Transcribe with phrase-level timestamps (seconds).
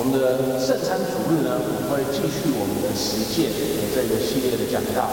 [0.00, 5.04] 我们的圣餐主日呢，我们会继续我们的十诫的这个系列的讲道。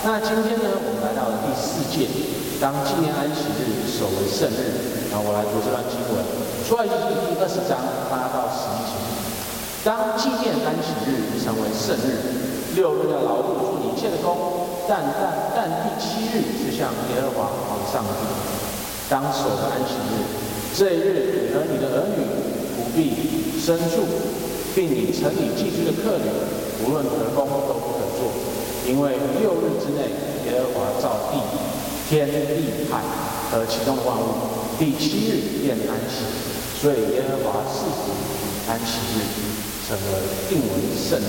[0.00, 2.08] 那今天呢，我们来到了第四届，
[2.56, 5.12] 当纪念安息日，守为圣日。
[5.12, 6.24] 那我来读这段经文，
[6.64, 8.96] 出埃及记第二十章八到十一节。
[9.84, 18.24] 当纪念安息日成为圣日，六日要劳碌做一切的工，但但但第七日是向耶和华好上帝。
[19.04, 20.24] 当守的安息日。
[20.72, 22.24] 这一日，你和你的儿女、
[22.78, 24.02] 不必、深处，
[24.74, 26.24] 并以城里寄居的客旅，
[26.82, 28.32] 无论何工都不可做，
[28.88, 30.08] 因为六日之内，
[30.50, 31.38] 耶和华造地、
[32.08, 33.02] 天地海
[33.50, 34.24] 和其中的万物，
[34.78, 36.24] 第七日便安息，
[36.80, 38.10] 所以耶和华赐福
[38.66, 39.20] 安息日，
[39.86, 40.08] 成为
[40.48, 41.22] 定为圣日。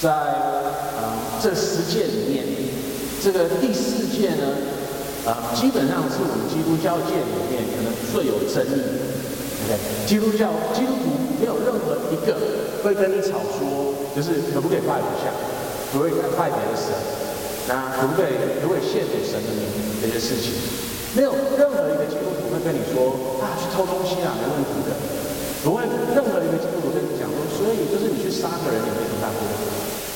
[0.00, 2.44] 在啊、这十诫里面，
[3.22, 4.56] 这个第四诫呢？
[5.26, 9.13] 啊，基本上是我们基督教界里面可能最有争议的。
[10.06, 12.36] 基督教基督徒没有任何一个
[12.84, 15.32] 会跟你吵说，就是可不可以拜偶像，
[15.92, 16.92] 可不可以拜别的神，
[17.68, 19.64] 那可不可以可不可以亵渎神的名
[20.02, 20.52] 这些事情，
[21.16, 24.92] 没有任何一个基督徒会跟你说啊，去偷东西啊，没问题的。
[25.64, 25.80] 不会
[26.12, 29.52] 任何一个基督徒跟你讲说，所以就是你去杀个人也没什么大不了。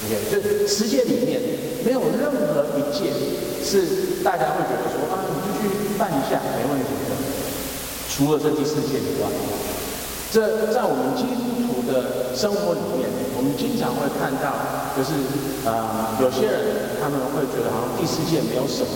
[0.05, 1.41] OK，就十诫里面
[1.89, 3.09] 没有任何一件
[3.65, 7.17] 是大家会觉得说啊，你就去办一下没问题的。
[8.19, 9.31] 除了这第四诫以外，
[10.35, 13.07] 这在我们基督徒的生活里面，
[13.39, 14.59] 我们经常会看到，
[14.99, 15.15] 就是
[15.63, 18.91] 啊、有些人他们会觉得好像第四诫没有什么。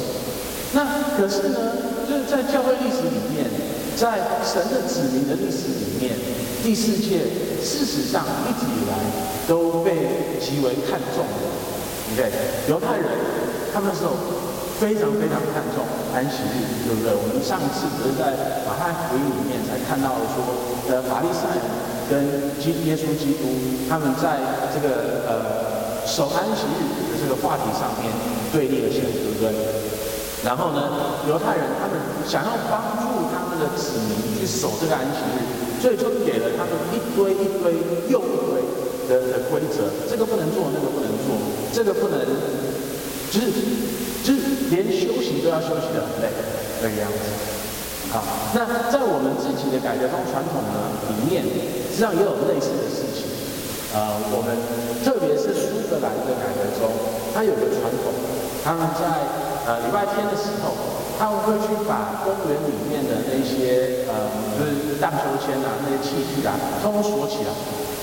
[0.75, 3.47] 那可是呢，就是在教会历史里面，
[3.95, 6.19] 在神的子民的历史里面，
[6.65, 7.23] 第四诫
[7.63, 8.99] 事实上一直以来。
[9.49, 11.43] 都被极为看重的
[12.15, 12.31] ，OK，
[12.69, 13.07] 犹太人
[13.75, 14.15] 他们那时候
[14.83, 17.15] 非常非常看重安息日，对不对？
[17.15, 18.35] 我们上次不是在
[18.67, 20.43] 马太福音里面才看到了说，
[20.91, 21.63] 呃，法利赛人
[22.11, 23.47] 跟基耶稣基督
[23.87, 24.43] 他们在
[24.75, 28.11] 这个呃守安息日的这个话题上面
[28.51, 29.55] 对立了起来，对不对？
[30.43, 31.95] 然后呢，犹太人他们
[32.27, 35.47] 想要帮助他们的子民去守这个安息日，
[35.79, 37.71] 所以就给了他们一堆一堆
[38.11, 38.59] 又一堆。
[39.07, 41.35] 的的规则，这个不能做，那个不能做，
[41.75, 42.19] 这个不能，
[43.31, 43.47] 就是
[44.73, 46.33] 连休息都要休息得很累，
[46.81, 47.21] 这个样子。
[48.09, 48.25] 好，
[48.57, 51.45] 那在我们自己的改革中传统呢里面，
[51.93, 53.29] 实际上也有类似的事情。
[53.93, 54.57] 呃，我们
[55.05, 56.89] 特别是苏格兰的改革中，
[57.37, 58.17] 它有个传统，
[58.65, 59.05] 他们在
[59.69, 60.73] 呃礼拜天的时候，
[61.21, 67.53] 他们会去把公园里面的那些呃就是荡秋千啊那些器具啊，通通锁起来。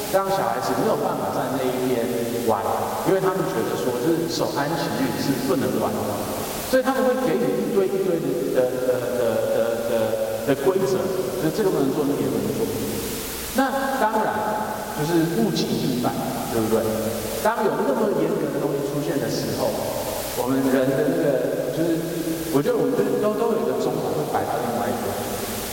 [0.10, 2.02] 让小孩子没有办法在那一边
[2.50, 2.58] 玩，
[3.06, 6.02] 因为他们觉得说，就是守安息日是不能玩的，
[6.70, 8.62] 所以他们会给你一堆一堆的的
[9.18, 9.22] 的
[9.58, 9.58] 的
[9.90, 9.92] 的
[10.46, 11.02] 的规则，
[11.42, 12.62] 就这个不能做，那个也不能做。
[13.58, 14.30] 那当然
[14.96, 16.14] 就是物极必反，
[16.54, 16.80] 对不对？
[17.42, 19.68] 当有那么严格的东西出现的时候，
[20.38, 21.98] 我们人的那个就是，
[22.54, 25.10] 我觉得我们都都有一个中场会摆到另外一个。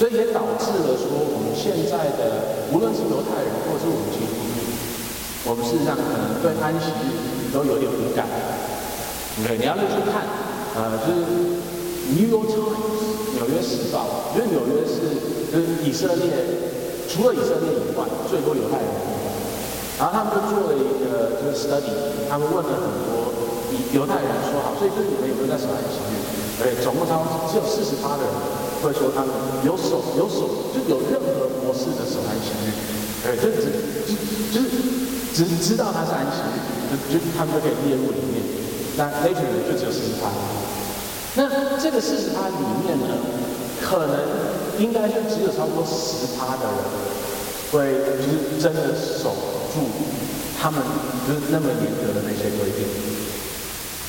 [0.00, 8.24] 所以也导致了说，我们现在的无论是犹太人或是我们基督徒，我们事实上可能对安息日都有点敏感。
[9.44, 10.24] 对，你要去看，
[10.76, 11.24] 呃，就是
[12.12, 12.76] 《New York Times》
[13.40, 15.16] 纽约时报，因为纽约是
[15.48, 16.28] 就是以色列
[17.08, 19.08] 除了以色列以外最多犹太人的地
[19.96, 21.96] 方，然后他们就做了一个就是 study，
[22.28, 23.32] 他们问了很多
[23.72, 26.14] 以犹太人说好，所以就是你们有没有在守安息日？
[26.60, 28.30] 对，总共他们只有四十八个人。
[28.84, 29.32] 会说他们
[29.64, 32.70] 有守有守，就有任何模式的守安息日，
[33.24, 33.72] 对，就只
[34.52, 34.68] 就就是
[35.32, 36.60] 只知道他是安息日，
[37.08, 38.65] 就就他们就可以列入里面。
[38.96, 40.30] 那那群人就只有四十趴。
[41.34, 41.48] 那
[41.78, 43.14] 这个四十趴里面呢，
[43.82, 44.16] 可能
[44.78, 46.80] 应该就只有超过十趴的人
[47.70, 49.36] 会就是真的守
[49.74, 49.84] 住
[50.58, 50.80] 他们
[51.28, 52.88] 就是那么严格的那些规定。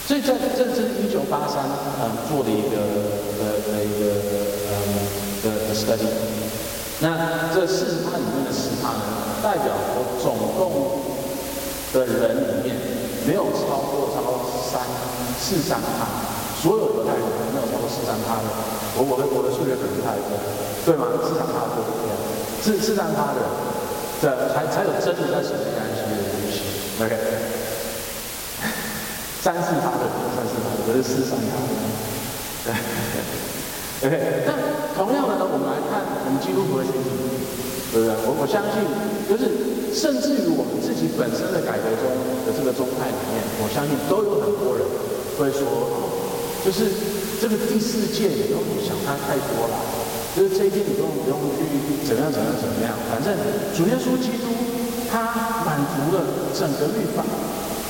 [0.07, 1.65] 所以在这是一九八三
[1.99, 2.79] 嗯做的一个
[3.43, 4.07] 呃的一个
[4.71, 4.73] 呃
[5.43, 6.07] 的的 study，
[7.01, 9.03] 那这四十趴里面的十趴呢，
[9.43, 11.03] 代表我总共
[11.91, 12.77] 的人里面
[13.27, 14.39] 没有超过超过
[14.71, 14.79] 三
[15.35, 16.07] 四三趴，
[16.63, 17.21] 所有犹太人
[17.51, 18.47] 没有超过四三趴的，
[18.95, 20.15] 我我的我的数学可能不太
[20.87, 21.11] 对，对吗？
[21.27, 21.83] 四三趴多，
[22.63, 23.43] 四四三趴的，
[24.23, 26.63] 这才才有真的在守这个安息的东西
[27.03, 27.11] ，OK。
[29.43, 31.75] 三四趴的，三四趴的，不是四三趴的。
[32.63, 34.15] 对，OK。
[34.47, 34.55] 那
[34.95, 35.36] 同样的呢，
[36.27, 37.07] 我们基督徒的群体，
[37.95, 38.11] 对不对？
[38.27, 38.83] 我我相信，
[39.31, 39.47] 就是
[39.95, 42.11] 甚至于我们自己本身的改革中
[42.43, 44.83] 的这个宗派里面，我相信都有很多人
[45.39, 45.63] 会说，
[46.67, 46.91] 就是
[47.39, 49.75] 这个第四诫也都想它太多了，
[50.35, 51.63] 就是这一天你不用不用去
[52.03, 53.31] 怎样怎样怎么样，反正
[53.71, 54.51] 主耶稣基督
[55.07, 57.23] 他满足了整个律法，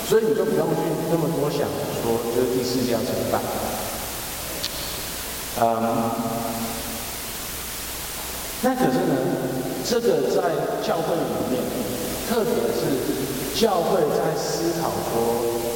[0.06, 1.66] 所以你就不用去那么多想
[2.06, 3.42] 说就是第四天要怎么办。
[5.58, 5.74] 嗯，
[8.64, 9.14] 那可是呢，
[9.86, 10.42] 这个在
[10.82, 11.62] 教会里面，
[12.28, 15.14] 特别是教会在思考说，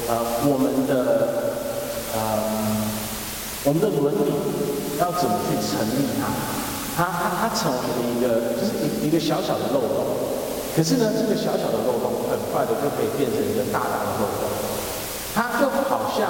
[0.10, 0.18] 呃，
[0.50, 1.54] 我们的
[2.14, 2.20] 呃，
[3.66, 4.34] 我们的伦理
[5.00, 6.26] 要怎么去成立它。
[6.98, 10.06] 它它它成为了一个，就是一一个小小的漏洞，
[10.76, 14.50] 可是呢，这个小小的漏洞很快的就可以变成一个大大的漏洞。
[15.34, 16.28] 它就好像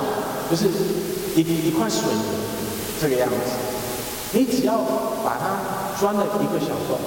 [0.51, 0.67] 就是
[1.33, 2.21] 一一块水泥
[3.01, 3.35] 这个样子，
[4.33, 4.77] 你只要
[5.23, 6.99] 把它钻了一个小洞，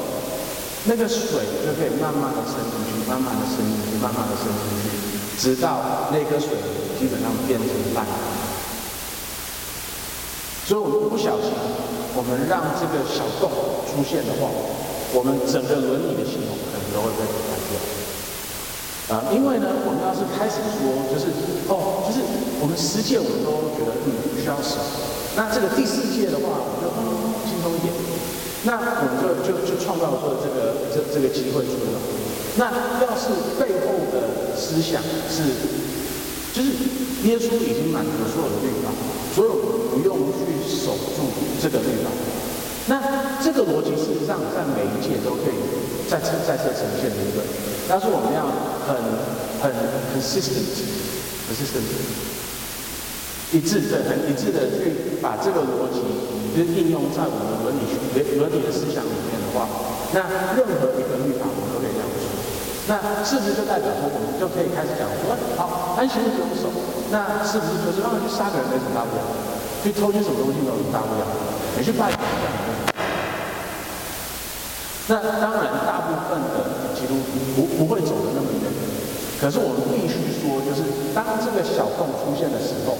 [0.84, 4.88] 那个水就可以慢慢的渗进去，慢慢的渗进去，慢慢的渗进去，
[5.38, 6.50] 直到那颗水
[6.98, 8.04] 基本上变成烂。
[10.66, 11.50] 所以我们不小心。
[12.14, 13.50] 我们让这个小洞
[13.90, 14.46] 出现的话，
[15.10, 17.74] 我们整个伦理的系统可能都会被改掉。
[19.10, 21.34] 啊，因为呢，我们要是开始说，就是
[21.66, 22.22] 哦，就是
[22.62, 24.78] 我们十诫我们都觉得嗯不需要守，
[25.34, 26.86] 那这个第四诫的话，我就
[27.64, 27.88] 嗯轻松一点，
[28.64, 31.96] 那我们就就就创造出了这个这这个机会出来。
[32.56, 32.68] 那
[33.00, 35.02] 要是背后的思想
[35.32, 35.42] 是，
[36.52, 36.68] 就是
[37.24, 38.92] 耶稣已经满足所有的律法，
[39.34, 39.50] 所有
[39.90, 41.24] 不用去守住
[41.60, 42.10] 这个律法。
[42.86, 43.00] 那
[43.42, 45.56] 这个逻辑事实上在每一届都可以
[46.06, 47.40] 再次再次呈现的一个。
[47.88, 48.44] 但是我们要
[48.84, 48.94] 很
[49.60, 49.72] 很
[50.12, 51.80] consistent，consistent，
[53.52, 56.00] 一致的很一致的去把这个逻辑
[56.54, 57.96] 就是应用在我们伦理学
[58.36, 59.64] 伦理的思想里面的话，
[60.12, 60.20] 那
[60.52, 62.28] 任何一个律法我们都可以这样说。
[62.84, 66.68] 那是不是就代表说我们就可以开始讲说，好，安息日不用守？
[67.08, 69.24] 那是不是就是让他去杀个人没什么大不了？
[69.80, 71.24] 去偷些什么东西没有什么大不了？
[71.76, 72.92] 你去拜佛这样子？
[75.08, 78.68] 那当然，大部分的基督徒不不会走得那么远。
[79.40, 80.80] 可是我们必须说，就是
[81.12, 82.96] 当这个小洞出现的时候，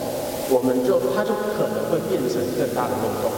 [0.52, 3.32] 我们就它就可能会变成更大的漏洞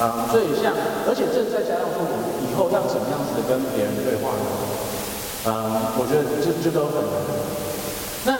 [0.00, 0.26] 啊。
[0.32, 0.72] 所以像，
[1.06, 4.44] 而且这再加上说，我以后要怎么样子的跟别人对话呢？
[5.46, 7.16] 啊，我觉得这这都很难。
[8.24, 8.36] 那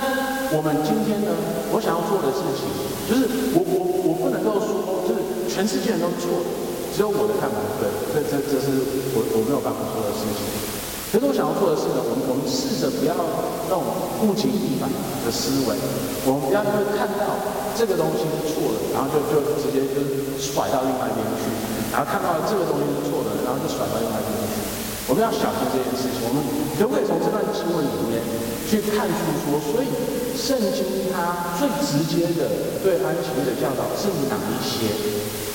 [0.52, 1.32] 我们今天呢，
[1.72, 2.68] 我想要做的事情，
[3.08, 3.24] 就是
[3.56, 6.44] 我我我不能够说，就是全世界人都错，
[6.92, 8.68] 只有我的看法对，这这这是
[9.16, 10.69] 我我没有办法做的事情。
[11.10, 13.18] 可是我想要做的是呢，我们我们试着不要
[13.66, 13.82] 那种
[14.22, 14.86] 物极必反
[15.26, 15.74] 的思维，
[16.22, 17.34] 我们不要因为看到
[17.74, 19.98] 这个东西是错的，然后就就直接就
[20.38, 21.50] 甩到另外一边去，
[21.90, 24.62] 然后看到这个东西是错的，然后就甩到另外一边去。
[25.10, 26.22] 我们要小心这件事情。
[26.22, 26.38] 我们
[26.78, 28.22] 可不可以从这段经文里面
[28.70, 29.90] 去看出说，所以
[30.38, 34.86] 圣经它最直接的对安息的教导是哪一些？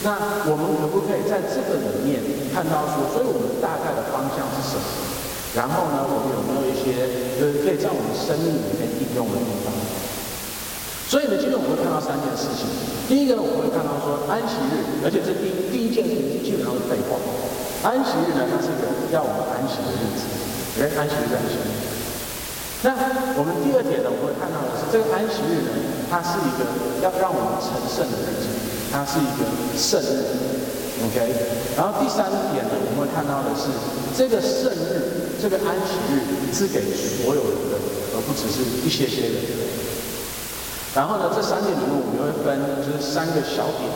[0.04, 0.19] 那
[0.51, 2.19] 我们可不可以在这个里面
[2.51, 4.84] 看到说，所以我们大概的方向是什么？
[5.56, 6.92] 然后呢，我们有没有一些
[7.40, 9.72] 就是可以在我们生命里面应用的地方？
[11.07, 12.68] 所以呢，今天我们会看到三件事情。
[13.07, 17.16] 第一个呢，我们会看到说安息日，而且这第一第一件事情基本上是废话。
[17.88, 20.28] 安息日呢，它是一个要我们安息的日子，
[20.81, 21.68] 哎，安息日在安息日。
[22.84, 22.92] 那
[23.40, 25.72] 我们第二点呢，我们会看到的是，这个安息日呢，
[26.12, 26.68] 它是一个
[27.00, 28.50] 要让我们成圣的日子，
[28.92, 29.46] 它是一个
[29.78, 30.25] 圣日
[31.06, 31.18] ，OK。
[31.78, 33.69] 然后第三点呢，我们会看到的是，
[34.18, 36.22] 这个圣日，这个安息日
[36.54, 37.77] 是给所有人的，
[38.13, 39.42] 而不只是一些些人。
[40.96, 43.88] 然后呢，这三点里面我们会分，就是三个小点。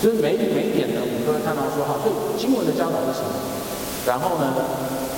[0.00, 3.36] 就是每每点呢，我们都会看到说，哈，所以经文的教导是什么？
[4.08, 4.56] 然后呢，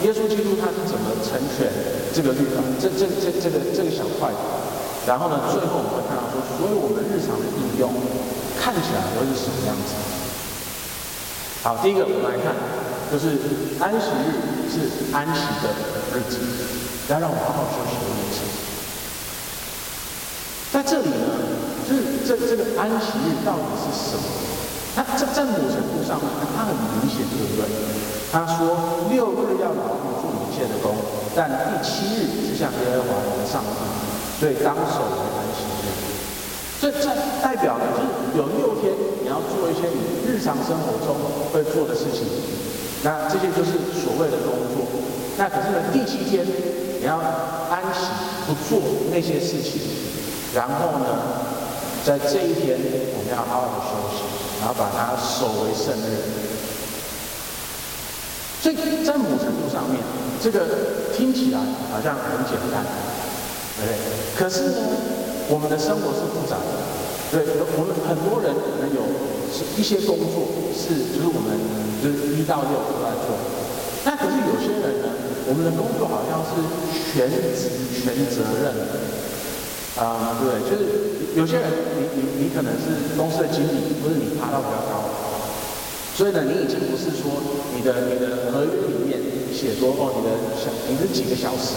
[0.03, 1.71] 耶稣基督他是怎么成全
[2.11, 2.59] 这个律法？
[2.83, 4.33] 这这这这个这个小块。
[5.07, 7.95] 然后呢，最后我们会看到说，所以我们日常的应用
[8.59, 9.95] 看起来会是什么样子？
[11.63, 12.59] 好，第一个我们来看，
[13.07, 13.39] 就是
[13.79, 15.71] 安息日是安息的
[16.11, 16.43] 日子，
[17.07, 18.43] 要让我好好休息的日子。
[20.75, 21.39] 在这里呢，
[21.87, 24.27] 就是这这个安息日到底是什么？
[24.99, 26.19] 它在在某程度上，
[26.59, 27.63] 它很明显，对不对？
[28.33, 30.99] 他说六日要劳碌做一切的工，
[31.37, 33.87] 但第七日是向耶和华你的上帝，
[34.43, 35.87] 所以当守为安息日。
[36.83, 37.07] 所以这
[37.39, 38.59] 代表呢，就是有一
[40.27, 41.17] 日常生活中
[41.53, 42.27] 会做的事情，
[43.03, 44.87] 那这些就是所谓的工作。
[45.39, 46.47] 那可是呢，第七天
[47.01, 47.17] 你要
[47.71, 48.07] 安息，
[48.47, 49.81] 不做那些事情，
[50.55, 51.07] 然后呢，
[52.05, 52.79] 在这一天
[53.17, 54.23] 我们要好好的休息。
[54.63, 56.23] 然后把它守为圣日，
[58.63, 59.99] 所以在某程度上面，
[60.41, 61.59] 这个听起来
[61.91, 62.87] 好像很简单，
[63.75, 64.39] 对不对？
[64.39, 64.79] 可是呢，
[65.49, 66.71] 我们的生活是复杂的，
[67.33, 67.43] 对，
[67.75, 69.03] 我们很多人可能有
[69.77, 71.53] 一些工作是就是我们
[72.03, 73.37] 就是一到六都在做。
[74.05, 75.13] 那可是有些人呢，
[75.47, 76.59] 我们的工作好像是
[77.13, 77.71] 全职
[78.03, 78.75] 全责任
[79.93, 81.69] 啊、对，就是有些人
[82.01, 85.05] 你你你可能是公司的经理，或者你爬到比较高，
[86.17, 87.29] 所以呢，你已经不是说
[87.77, 89.21] 你的你的合约里面
[89.53, 91.77] 写说哦，你的小你是几个小时，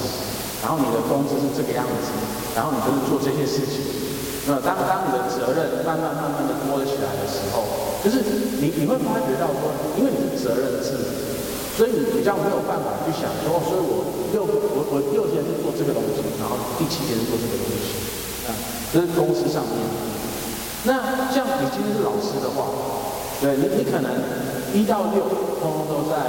[0.64, 2.10] 然后你的工资是这个样子，
[2.56, 3.95] 然后你就是做这些事情。
[4.48, 7.66] 那当当你的责任慢慢慢慢的多了起来的时候，
[8.06, 8.22] 就是
[8.62, 10.94] 你你会发觉到说，因为你是责任制，
[11.74, 14.06] 所以你比较没有办法去想说，所以我
[14.38, 17.90] 六我我六天是做这个东西，然后第七天是做这个东西，
[18.46, 18.54] 啊，
[18.94, 19.82] 这是公司上面。
[20.86, 22.70] 那像你今天是老师的话，
[23.42, 24.14] 对你你可能
[24.78, 25.26] 一到六
[25.58, 26.22] 通通都在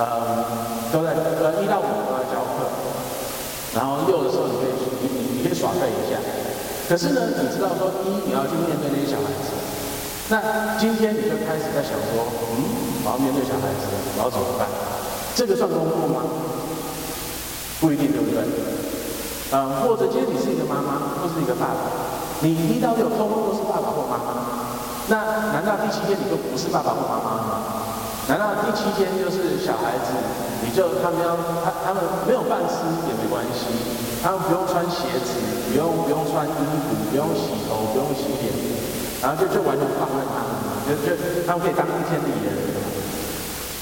[0.00, 0.48] 呃
[0.88, 2.72] 都在呃一到五都在教课，
[3.76, 4.72] 然后六的时候你可以
[5.04, 6.16] 你你你可以耍废一下。
[6.90, 9.54] 可是呢，你知道说，一你要去面对那些小孩子，
[10.26, 13.86] 那今天你就开始在想说，嗯，我要面对小孩子，
[14.18, 14.66] 我要怎么办？
[15.38, 16.26] 这个算工作吗？
[17.78, 18.42] 不一定，对不对？
[19.54, 21.86] 嗯，或者今天你是一个妈妈，或是一个爸爸，
[22.42, 24.74] 你一到六通通都是爸爸或妈妈，
[25.06, 27.54] 那难道第七天你就不是爸爸或妈妈吗？
[28.26, 30.10] 难道第七天就是小孩子，
[30.66, 33.70] 你就他们要他他们没有饭吃也没关系，
[34.22, 35.32] 他们不用穿鞋子。
[35.70, 38.50] 不用不用穿衣服，不用洗头，不用洗脸，
[39.22, 41.14] 然后就就完全放任他们，就就
[41.46, 42.50] 他们可以当一天的人。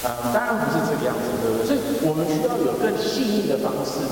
[0.05, 1.65] 呃，当然不是这个样子，对不对？
[1.65, 4.05] 所以我们需要有更细腻的方式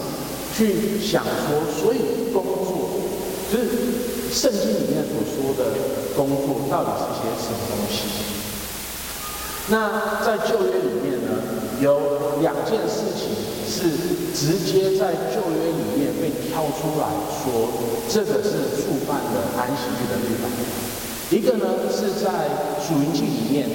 [0.58, 2.98] 去想说，所以工作
[3.54, 5.78] 就是圣经里面所说的
[6.18, 8.10] 工作到底是些什么东西？
[9.70, 13.57] 那在旧约里面呢，有两件事情。
[13.68, 13.92] 是
[14.34, 17.68] 直接在旧约里面被挑出来说，
[18.08, 20.48] 这个是触犯了安息日的律法。
[21.30, 22.48] 一个呢是在
[22.80, 23.68] 属灵记里面，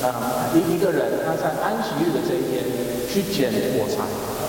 [0.00, 2.62] 啊、呃，一一个人他在安息日的这一天
[3.10, 4.06] 去捡火柴，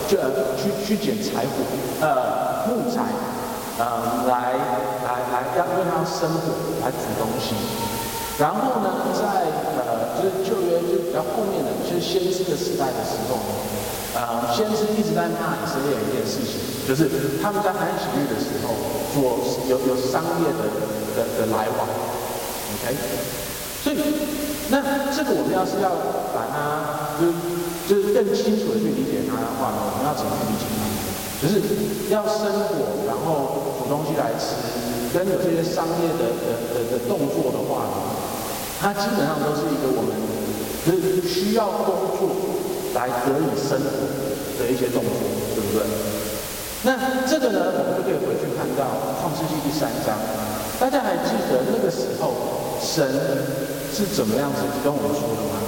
[0.08, 1.66] 就呃去去捡柴火，
[2.06, 3.02] 呃木材，
[3.82, 4.54] 呃来
[5.02, 6.54] 来来要让他生火
[6.86, 7.56] 来煮东西。
[8.38, 9.50] 然后呢，在
[9.82, 13.40] 呃就是旧约就比较后面的，就是先知的时代的时候。
[14.16, 16.56] 呃，先知一直在骂以色列一件事情，
[16.88, 17.12] 就是
[17.44, 18.72] 他们在安息日的时候
[19.12, 20.72] 做有有商业的
[21.20, 21.84] 的的来往
[22.80, 22.96] ，OK，
[23.84, 24.00] 所以
[24.72, 24.80] 那
[25.12, 25.92] 这个我们要是要
[26.32, 27.36] 把它就是
[27.92, 30.88] 就是更清楚的去理解它的话呢，我们要怎么去理解它？
[31.44, 31.60] 就是
[32.08, 34.56] 要生火，然后煮东西来吃，
[35.12, 38.16] 跟有这些商业的的的的动作的话呢，
[38.80, 40.16] 它基本上都是一个我们
[40.88, 42.55] 就是需要工作。
[42.96, 44.08] 来得以生活
[44.58, 45.12] 的一些动作，
[45.54, 45.84] 对不对？
[46.84, 46.96] 那
[47.28, 48.88] 这个呢，我们就可以回去看到
[49.20, 50.16] 创世纪第三章。
[50.80, 53.04] 大家还记得那个时候神
[53.92, 55.60] 是怎么样子跟我们说的吗？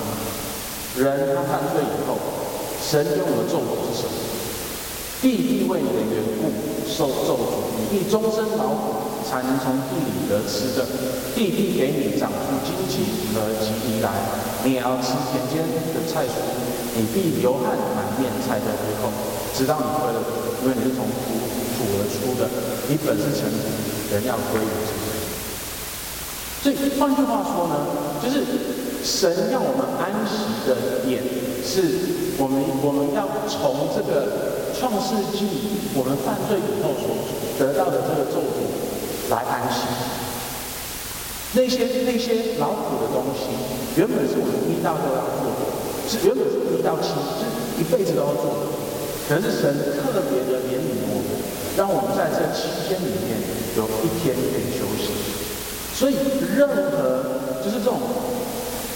[0.96, 2.16] 人他犯罪以后，
[2.80, 4.16] 神用的咒诅是什么？
[5.20, 6.48] 地地为你的缘故
[6.86, 10.86] 受咒诅，你必终身劳苦，才能从地里得吃的。
[11.34, 14.14] 地必给你长出荆棘和蒺藜来，
[14.64, 16.38] 你也要吃田间的菜蔬。
[16.98, 19.14] 你必流汗满面，才得糊口，
[19.54, 20.20] 直到你归了，
[20.66, 21.38] 因为你是从土
[21.78, 22.50] 土而出的，
[22.90, 23.70] 你本是尘土，
[24.10, 24.98] 人要归于尘。
[26.58, 27.86] 所以换句话说呢，
[28.18, 28.42] 就是
[29.06, 31.22] 神要我们安息的点，
[31.62, 37.14] 是我们我们要从这个创世纪我们犯罪以后所
[37.62, 39.86] 得到的这个咒诅来安息。
[41.54, 43.54] 那些那些劳苦的东西，
[43.96, 45.77] 原本是我们一到六要做的。
[46.08, 47.44] 是原本是一到七，是
[47.80, 48.72] 一辈子都要做的。
[49.28, 49.76] 可是神
[50.08, 51.28] 特别的怜悯我们，
[51.76, 53.44] 让我们在这七天里面
[53.76, 55.12] 有一天可以休息。
[55.92, 56.16] 所以
[56.56, 56.64] 任
[56.96, 58.00] 何就是这种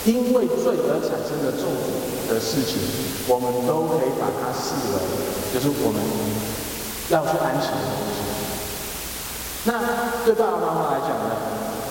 [0.06, 2.80] 因为罪而产生的咒诅的事情，
[3.28, 4.96] 我们都可以把它视为
[5.52, 6.00] 就是我们
[7.12, 8.24] 要去安息的东西。
[9.68, 11.36] 那对爸爸妈妈来讲呢，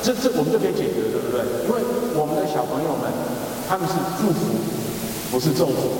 [0.03, 1.45] 这这我们就可以解决，对不对？
[1.69, 1.85] 因为
[2.17, 3.13] 我们的小朋友们
[3.69, 4.57] 他们是祝福。
[5.31, 5.95] 不是咒诅，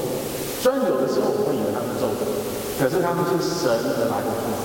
[0.61, 2.27] 虽然有的时候我们会以为他们是咒诅，
[2.75, 4.59] 可是他们是神而来的祝福。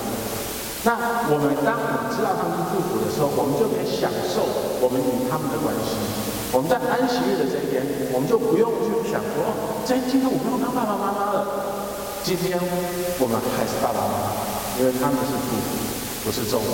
[0.82, 0.98] 那
[1.30, 4.42] 我们当我们知道他们是祝福的时候，我们就可以享受
[4.82, 5.94] 我们与他们的关系。
[6.50, 11.46] 我们在安息日的这一天，我们就不用去想说，哦，今天我不用当爸爸妈妈了。
[12.26, 12.58] 今天
[13.22, 14.34] 我们还是爸爸妈妈，
[14.82, 15.78] 因为他们是祝福，
[16.26, 16.74] 不是咒诅。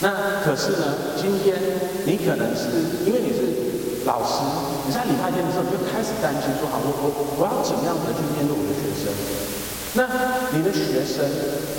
[0.00, 1.60] 那可是呢，今天
[2.08, 3.69] 你可能是因为你是。
[4.10, 4.42] 老师，
[4.82, 7.06] 你在礼拜天的时候就开始担心说：好，我我
[7.38, 9.06] 我要怎么样的去面对我的学生？
[9.94, 10.02] 那
[10.50, 11.22] 你的学生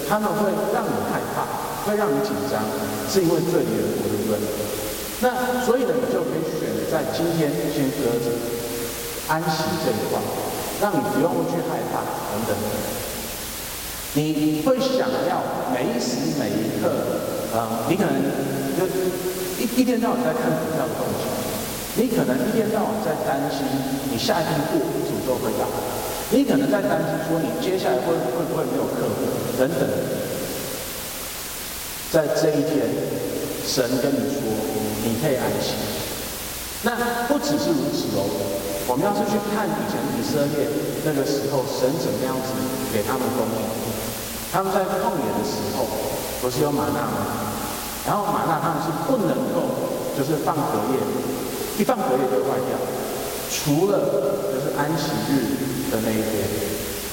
[0.07, 1.43] 他们会让你害怕，
[1.83, 2.63] 会让你紧张，
[3.11, 4.39] 是因为罪的缘故，对不对？
[5.19, 8.31] 那所以呢，你就可以选在今天先搁着
[9.27, 10.15] 安息这一块，
[10.79, 11.99] 让你不用去害怕
[12.31, 12.55] 等等。
[14.15, 15.43] 你会想要
[15.75, 16.95] 每一时每一刻，
[17.51, 18.15] 啊、你可能
[18.79, 18.87] 就
[19.59, 21.27] 一一天到晚在看股票的东西，
[21.95, 23.67] 你可能一天到晚在担心
[24.11, 25.67] 你下一天过什么时候会到，
[26.31, 29.27] 你可能在担心说你接下来会会不会没有客户
[29.59, 29.83] 等等。
[32.11, 32.87] 在这一天，
[33.67, 34.43] 神跟你说，
[35.03, 35.75] 你可以安息。
[36.83, 36.91] 那
[37.27, 38.23] 不只是如此哦，
[38.87, 40.67] 我们要是去看以前以色列
[41.05, 42.51] 那个时候，神怎么样子
[42.91, 43.63] 给他们供应？
[44.51, 45.87] 他们在旷野的时候，
[46.41, 47.51] 不是有玛纳吗？
[48.07, 50.99] 然后玛纳他们是不能够，就是放隔夜，
[51.77, 52.77] 一放隔夜就坏掉。
[53.51, 53.99] 除了
[54.47, 56.47] 就是安息日的那一天，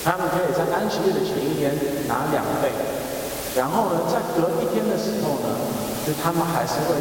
[0.04, 1.74] 他们可以在安息日的前一天
[2.06, 2.70] 拿两倍。
[3.56, 5.50] 然后呢，在隔一天的时候呢，
[6.06, 6.94] 就他们还是会，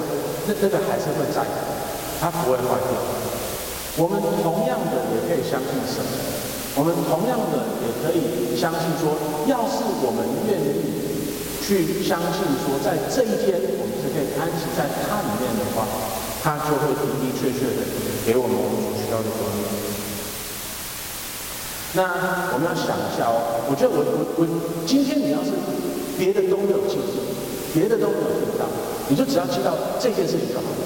[0.48, 1.46] 那那个还是会在，
[2.20, 2.98] 它不会坏掉。
[3.98, 6.02] 我们同样的也可以相信神，
[6.74, 9.14] 我们同样的也可以相信说，
[9.46, 10.98] 要是我们愿意
[11.62, 13.62] 去相信说，在这一天
[14.18, 15.86] 我们是可以安息在它里面的话，
[16.42, 17.86] 它就会的的确确的
[18.26, 19.62] 给我们我们所需要的东西。
[21.94, 22.02] 那
[22.54, 24.48] 我们要想一下哦，我觉得我我我
[24.86, 25.52] 今天你要是。
[26.18, 27.22] 别的都没有记住，
[27.76, 28.66] 别的都没有听到，
[29.08, 30.82] 你就只要记到这件事情就好了。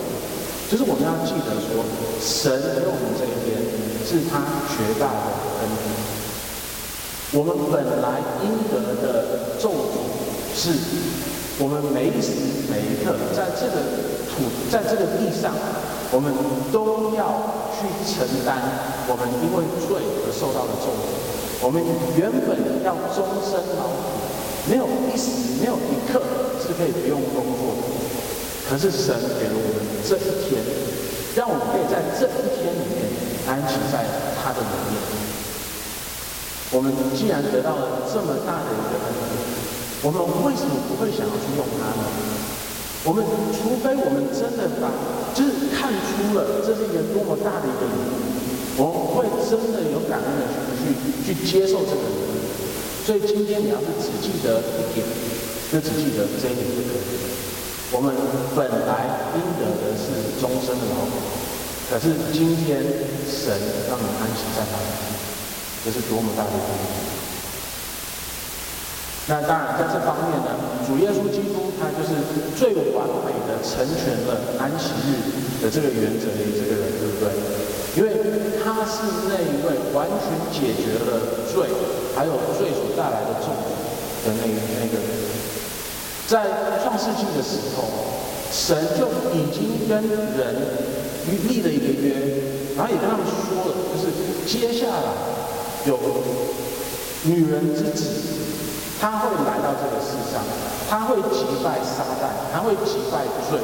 [0.70, 1.88] 就是我们要记得说，
[2.20, 3.56] 神给我们这一边
[4.04, 5.32] 是他绝大的
[5.64, 5.88] 恩典。
[7.32, 10.04] 我们本来应得的咒诅
[10.54, 10.76] 是，
[11.62, 12.34] 我们每一时
[12.74, 13.86] 每一刻在这个
[14.34, 15.54] 土，在这个地上，
[16.10, 16.34] 我们
[16.74, 18.58] 都要去承担
[19.06, 21.06] 我们因为罪而受到的咒诅。
[21.62, 21.78] 我们
[22.18, 24.26] 原本要终身劳苦。
[24.66, 26.18] 没有一时，没有一刻
[26.58, 27.86] 是可以不用工作的。
[28.66, 30.66] 可是神给了我们这一天，
[31.38, 33.06] 让我们可以在这一天里面
[33.46, 34.02] 安息在
[34.42, 34.98] 他的里面。
[36.74, 39.51] 我们既然得到了这么大的一个恩典，
[40.02, 42.04] 我们为什么不会想要去用它呢？
[43.06, 44.90] 我们除非我们真的把，
[45.34, 50.46] 就是看出了这是一个多么大的一个礼物，我们会真的有感恩的
[50.78, 50.94] 去
[51.26, 52.34] 去去接受这个礼物。
[53.06, 55.02] 所以今天你要是只记得一点，
[55.70, 57.26] 就只记得这一点就可以了。
[57.94, 58.14] 我们
[58.54, 61.18] 本来应得的是终身的劳苦，
[61.90, 62.86] 可是今天
[63.30, 63.54] 神
[63.90, 65.14] 让你安息在他里面，
[65.86, 67.21] 这是多么大的一个礼物。
[69.32, 70.52] 那当然在这方面呢，
[70.84, 72.20] 主耶稣基督他就是
[72.60, 77.32] 最完美的成全了安息日的这个原则的这个人，对不对？
[77.96, 78.12] 因为
[78.60, 81.72] 他是那一位完全解决了罪，
[82.14, 83.72] 还有罪所带来的痛苦
[84.28, 85.08] 的那个那个人，
[86.28, 87.88] 在创世纪的时候，
[88.52, 90.60] 神就已经跟人
[91.48, 92.20] 立了一个约，
[92.76, 94.12] 然后也跟他们说了，就是
[94.46, 95.16] 接下来
[95.88, 95.98] 有
[97.24, 98.04] 女人之子，
[99.02, 100.46] 他会来到这个世上，
[100.88, 103.58] 他会击败撒旦，他会击败罪。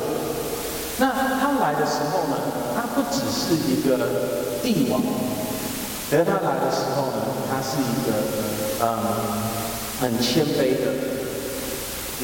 [0.97, 2.35] 那他来的时候呢，
[2.73, 4.01] 他不只是一个
[4.63, 4.99] 帝王，
[6.09, 8.09] 而他来的时候呢，他是一个
[8.81, 8.97] 嗯
[10.01, 10.89] 很谦卑的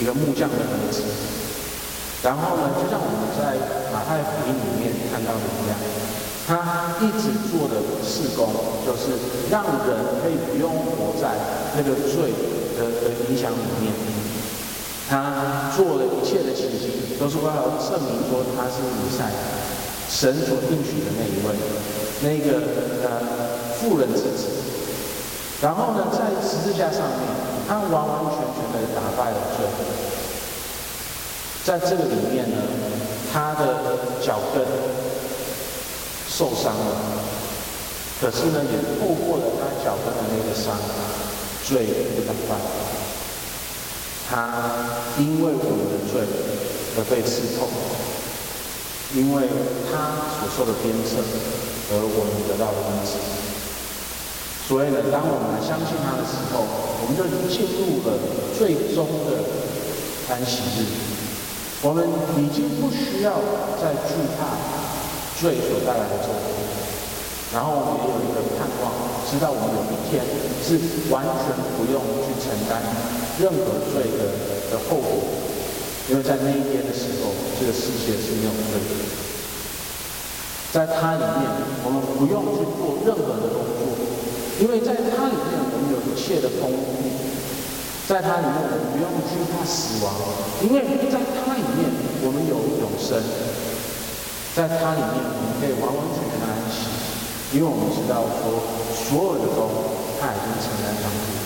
[0.02, 1.04] 一个木匠的儿子。
[2.23, 3.54] 然后呢，就像我们在
[3.93, 5.78] 马太福音里面看到的一样，
[6.47, 8.49] 他一直做的事工，
[8.88, 9.13] 就是
[9.52, 11.30] 让人可以不用活在
[11.78, 12.34] 那个罪
[12.78, 13.94] 的的影响里面。
[15.10, 19.30] 他做的一切的奇迹，都是为了证明说他是弥赛，
[20.10, 21.54] 神所应许的那一位，
[22.24, 22.64] 那个
[23.04, 23.20] 呃
[23.76, 24.48] 妇人之子。
[25.62, 27.20] 然后呢，在十字架上面，
[27.68, 29.68] 他完完全全的打败了罪。
[31.66, 32.58] 在这个里面呢，
[33.32, 34.64] 他的脚跟
[36.30, 36.96] 受伤了，
[38.20, 40.74] 可是呢，也透过了他脚跟的那个伤，
[41.65, 42.60] 罪不打败。
[44.30, 44.36] 他
[45.19, 46.21] 因为我们的罪
[46.97, 47.67] 而被刺痛，
[49.13, 49.43] 因为
[49.91, 51.21] 他所受的鞭策，
[51.91, 53.19] 而我们得到了恩赐。
[54.65, 56.63] 所以呢，当我们相信他的时候，
[57.04, 58.15] 我们就进入了
[58.58, 59.43] 最终的
[60.34, 60.88] 安息日。
[61.84, 62.08] 我们
[62.39, 63.36] 已经不需要
[63.76, 64.56] 再惧怕
[65.36, 66.47] 罪所带来的咒诅，
[67.54, 68.89] 然后也有一个盼望，
[69.30, 70.26] 知道我们有一天
[70.66, 70.82] 是
[71.13, 72.82] 完全不用去承担。
[73.38, 74.34] 任何罪的
[74.70, 75.22] 的后果，
[76.10, 78.94] 因为在那一天的时候，这个世界是没有罪的。
[80.74, 81.46] 在他里面，
[81.86, 83.94] 我们不用去做任何的工作，
[84.62, 86.82] 因为在他里面，我们有一切的丰富。
[88.06, 90.13] 在他里面，我们不用惧怕死亡，
[90.62, 91.89] 因为在他里面，
[92.22, 93.18] 我们有永生。
[94.54, 96.43] 在他里面我们可以完完全全，
[97.54, 99.70] 因为我们知道说所有的功
[100.20, 101.38] 他已经承担上去，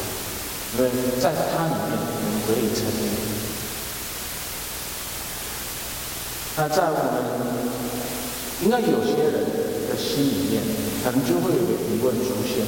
[0.78, 0.90] 所以
[1.20, 3.12] 在他里面我们可以成立。
[6.56, 7.22] 那在我们
[8.64, 9.46] 应该有些人
[9.86, 10.64] 的心里面，
[11.04, 12.64] 可能就会有个疑问出现，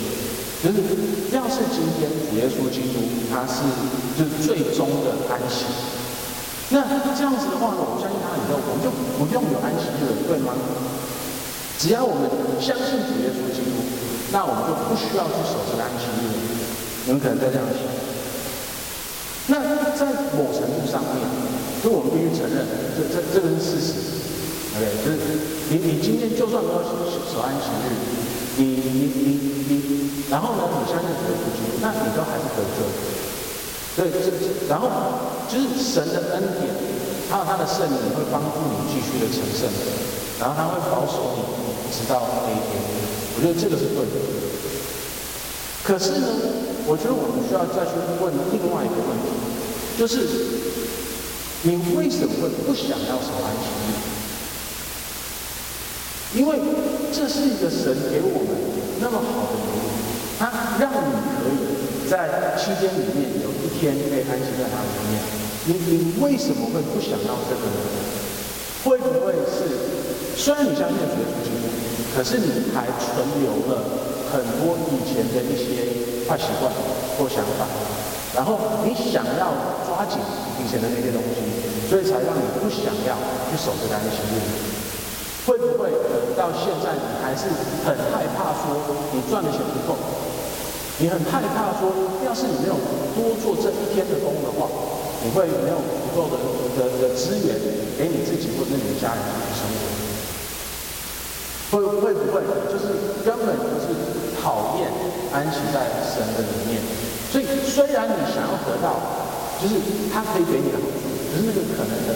[0.59, 0.83] 就是
[1.31, 2.99] 要是今天主耶稣基督
[3.31, 3.63] 他是
[4.19, 5.63] 就是最终的安息。
[6.69, 10.53] 那这样子的话呢，我相信他以后，我们就不用有安息日了，对吗？
[11.79, 12.27] 只要我们
[12.59, 13.79] 相信主耶稣基督，
[14.35, 16.27] 那我们就不需要去守这个安息日。
[17.07, 17.87] 你们可能在这样想。
[19.47, 19.63] 那
[19.95, 21.23] 在某程度上面，
[21.79, 22.67] 就我们必须承认，
[22.99, 23.95] 这这这个是事实。
[24.75, 25.17] OK，就是
[25.71, 26.99] 你你今天就算没有守
[27.31, 27.95] 守安息日，
[28.59, 29.27] 你你你
[29.71, 29.79] 你，
[30.27, 32.83] 然后呢，你相信主耶稣基督，那你都还是得救。
[33.95, 34.91] 对，这这，然后
[35.47, 36.69] 就是神的恩典，
[37.31, 39.65] 还有他的圣灵会帮助你继续的成圣，
[40.37, 42.77] 然后他会保守你直到那一天。
[43.35, 44.11] 我觉得这个是对的。
[45.83, 46.27] 可是呢，
[46.85, 49.27] 我觉得我们需要再去问另外一个问题，
[49.97, 50.27] 就是
[51.63, 53.65] 你为什么会不想要守安息
[56.35, 56.37] 日？
[56.39, 56.59] 因为
[57.11, 58.49] 这是一个神给我们
[59.01, 59.75] 那么好的礼物，
[60.37, 60.97] 他让你
[61.41, 61.51] 可以。
[62.09, 65.21] 在期间里面有一天可以安息在他里面，
[65.65, 67.77] 你你为什么会不想要这个呢？
[68.83, 69.69] 会不会是
[70.35, 71.68] 虽然你相信主耶稣基督，
[72.15, 73.83] 可是你还存留了
[74.31, 76.71] 很多以前的一些坏习惯
[77.17, 77.65] 或想法，
[78.35, 79.53] 然后你想要
[79.85, 80.19] 抓紧
[80.59, 81.41] 以前的那些东西，
[81.89, 83.15] 所以才让你不想要
[83.49, 84.37] 去守这个安息日？
[85.47, 85.89] 会不会
[86.37, 87.49] 到现在你还是
[87.85, 88.77] 很害怕说
[89.13, 89.97] 你赚的钱不够？
[90.99, 91.89] 你很害怕说，
[92.25, 92.75] 要是你没有
[93.15, 94.67] 多做这一天的工的话，
[95.23, 96.37] 你会没有足够的
[96.77, 97.55] 的的资源
[97.97, 99.98] 给你自己或者你的家人去生活。
[101.71, 103.93] 会会不会就是根本就是
[104.41, 104.89] 讨厌
[105.33, 106.81] 安息在神的里面？
[107.31, 108.99] 所以虽然你想要得到，
[109.61, 109.75] 就是
[110.11, 110.89] 他可以给你好处，
[111.31, 112.15] 可是那个可能的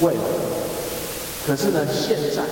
[0.00, 0.20] 未来，
[1.46, 2.42] 可是呢，现在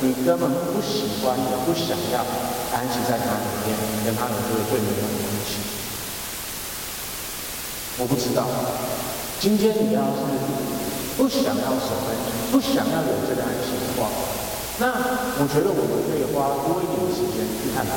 [0.00, 2.24] 你根本不喜欢也不想要。
[2.72, 3.74] 安息在他里面，
[4.06, 5.10] 跟他们就会对你有关
[5.42, 5.58] 系。
[7.98, 8.46] 我不知道，
[9.40, 10.22] 今天你要是
[11.18, 14.06] 不想要守安息，不想要有这个安息的话，
[14.80, 14.88] 那
[15.36, 17.92] 我觉得我们可以花多一点时间去探讨，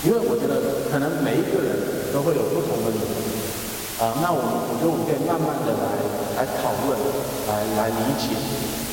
[0.00, 3.12] 因为我觉得可能每一个人都会有不同的理由
[4.00, 4.16] 啊。
[4.24, 5.86] 那我我觉得我们可以慢慢的来
[6.40, 6.96] 来讨论，
[7.52, 8.32] 来来理解。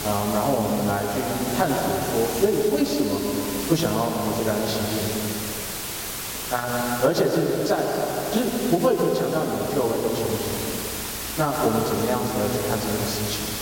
[0.06, 1.24] 啊，然后我们来去
[1.58, 1.80] 探索
[2.14, 3.18] 说，所以为什么
[3.66, 5.02] 不想要有这个安息日？
[6.54, 7.80] 啊，而且是在
[8.30, 10.46] 就是不会影响到你的就业的情形。
[11.40, 13.55] 那我们怎么样子来去看这个事情？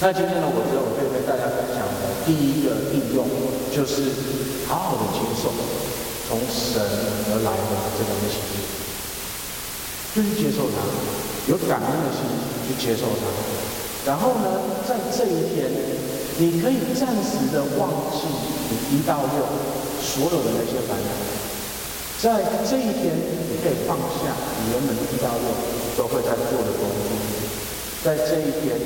[0.00, 3.28] 那今天呢，我觉得我可以跟大家分享的第一个应用，
[3.68, 4.08] 就是
[4.64, 5.52] 好好的接受
[6.24, 6.80] 从神
[7.28, 8.40] 而来的这个安息，
[10.16, 10.80] 就是接受它，
[11.52, 12.24] 有感恩的心
[12.64, 13.28] 去接受它。
[14.08, 15.68] 然后呢，在这一天，
[16.40, 18.24] 你可以暂时的忘记
[18.72, 19.44] 你一到六
[20.00, 21.12] 所有的那些烦恼。
[22.24, 23.12] 在这一天，
[23.52, 24.32] 你可以放下
[24.64, 25.44] 你原本一到六
[25.92, 27.39] 都会在做的工作。
[28.02, 28.80] 在这一天，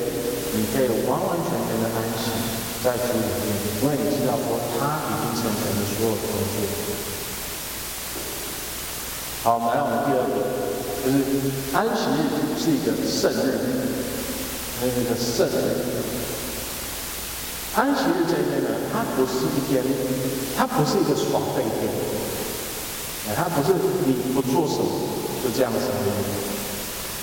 [0.53, 2.35] 你可以完完全全的安息
[2.83, 6.59] 在主里面，因为你知道说他已经成全了所有的工作。
[9.45, 10.37] 好，来我们第二个，
[11.05, 11.15] 就是
[11.73, 12.27] 安息日
[12.59, 13.47] 是一个圣日。
[14.83, 15.57] 那个圣日，
[17.77, 19.81] 安息日这一天呢，它不是一天，
[20.57, 21.89] 它不是一个耍废天，
[23.37, 23.73] 它不是
[24.05, 24.85] 你不做什么
[25.45, 25.79] 就这样子。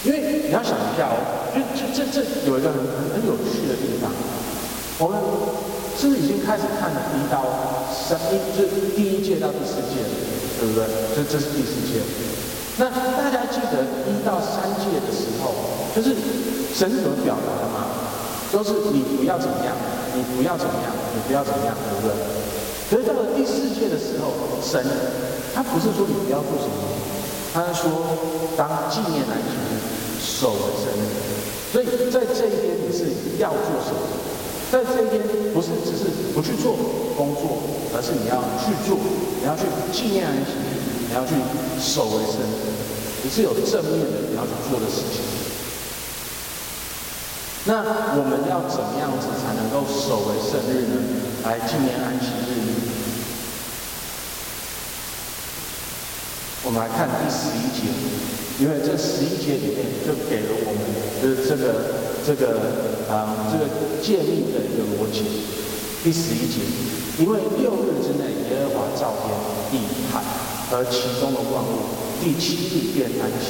[0.04, 1.18] 因为你要想一下哦，
[1.54, 1.62] 就
[1.94, 4.10] 这这这有一个很很很有趣的地方，
[4.98, 5.18] 我们
[5.98, 7.46] 是不是已经开始看了一到
[7.94, 10.02] 三一，就第一届到第四届，
[10.60, 10.86] 对不对？
[11.16, 12.02] 这这是第四届。
[12.78, 15.54] 那大家记得一到三届的时候，
[15.96, 16.16] 就是。
[16.72, 17.84] 神怎么表达的吗？
[18.50, 19.76] 都是你不要怎么样，
[20.16, 22.16] 你不要怎么样，你不要怎么样，对不对？
[22.90, 24.32] 可是到了第四届的时候，
[24.64, 24.82] 神
[25.54, 26.80] 他不是说你不要做什么，
[27.54, 27.92] 他是说
[28.56, 29.81] 当纪念来纪念，
[30.22, 30.86] 守的生。
[31.74, 33.06] 所以在这一边你是
[33.40, 34.00] 要做什么？
[34.72, 35.22] 在这一边
[35.54, 36.78] 不是只是不去做
[37.18, 37.60] 工作，
[37.96, 38.98] 而是你要去做，
[39.42, 41.36] 你要去纪念安息日，你要去
[41.80, 42.40] 守为圣，
[43.24, 45.20] 你是有正面的你要去做的事情。
[47.66, 47.84] 那
[48.18, 50.96] 我们要怎么样子才能够守为圣日呢？
[51.44, 52.52] 来纪念安息日？
[56.64, 57.92] 我们来看第十一节，
[58.62, 60.86] 因为这十一节里面就给了我们
[61.18, 62.62] 就是这个这个
[63.10, 63.66] 啊、这个
[64.06, 65.26] 诫命的一个逻辑。
[66.04, 66.62] 第十一节，
[67.18, 69.34] 因为六日之内耶和华造天
[69.72, 69.82] 地
[70.14, 70.22] 海
[70.70, 71.90] 和其中的万物，
[72.22, 73.50] 第七日便安息，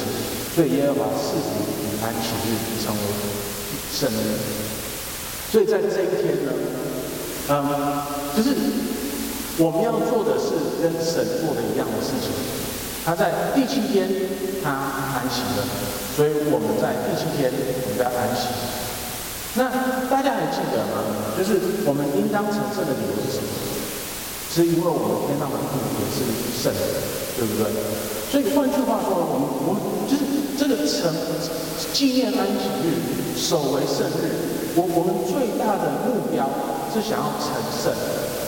[0.56, 3.00] 所以耶和华赐福与安息日成为
[3.92, 4.40] 圣日。
[5.52, 6.52] 所以在这一天呢，
[7.50, 8.02] 嗯，
[8.34, 8.56] 就是。
[9.58, 11.12] 我们要做的是跟神
[11.44, 12.32] 做的一样的事情。
[13.04, 14.08] 他在第七天
[14.62, 15.64] 他安息了，
[16.14, 18.48] 所以我们在第七天我们要安息。
[19.54, 19.68] 那
[20.08, 21.04] 大家还记得吗？
[21.36, 23.48] 就是我们应当成圣的理由是什么？
[24.52, 26.24] 是因为我们天上的父也是
[26.56, 26.80] 圣的，
[27.36, 27.68] 对不对？
[28.30, 30.24] 所以换句话说，我们我们就是
[30.56, 31.12] 这个成
[31.92, 34.72] 纪念安息日，守为圣日。
[34.72, 36.48] 我我们最大的目标
[36.88, 37.92] 是想要成圣。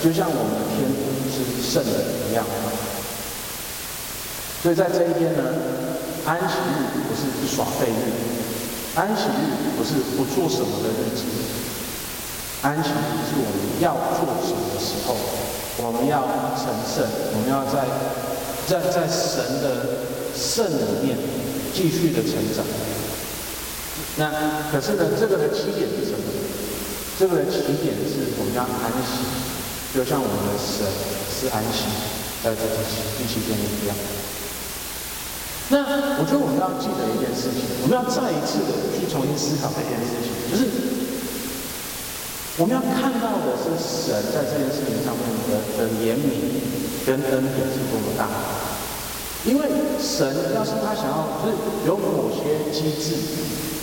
[0.00, 1.92] 就像我们的天父是圣人
[2.28, 2.44] 一样，
[4.64, 5.44] 所以在这一天呢，
[6.24, 8.08] 安息日不是耍废日，
[8.96, 11.20] 安息日不是不做什么的日子，
[12.62, 15.14] 安息日是我们要做什么的时候，
[15.84, 16.24] 我们要
[16.56, 17.04] 成圣，
[17.36, 17.84] 我们要在
[18.64, 20.00] 在在神的
[20.34, 21.18] 圣里面
[21.74, 22.64] 继续的成长。
[24.16, 26.24] 那可是呢，这个的起点是什么？
[27.20, 29.28] 这个的起点是我们要安息。
[29.92, 30.88] 就像我们的神
[31.28, 31.84] 是安息，
[32.42, 32.80] 在这个
[33.20, 33.94] 第七天一样。
[35.70, 35.80] 那
[36.20, 40.68] 我觉得我们要记得一件事情，我们要再一次的去重新思考这件事情，就是
[42.60, 46.60] 我们要看到的是神在这件事情上面的的怜悯
[47.08, 48.28] 跟恩典是多么大。
[49.44, 49.68] 因为
[50.00, 50.24] 神
[50.56, 53.16] 要是他想要，就是有某些机制，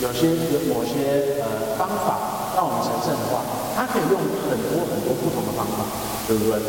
[0.02, 3.42] 有些有某些呃方法让我们成圣的话。
[3.74, 5.86] 他可以用很多很多不同的方法，
[6.28, 6.60] 对不对？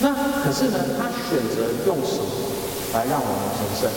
[0.00, 2.53] 那可是呢，他选择用什么
[2.94, 3.90] 来让我们成圣？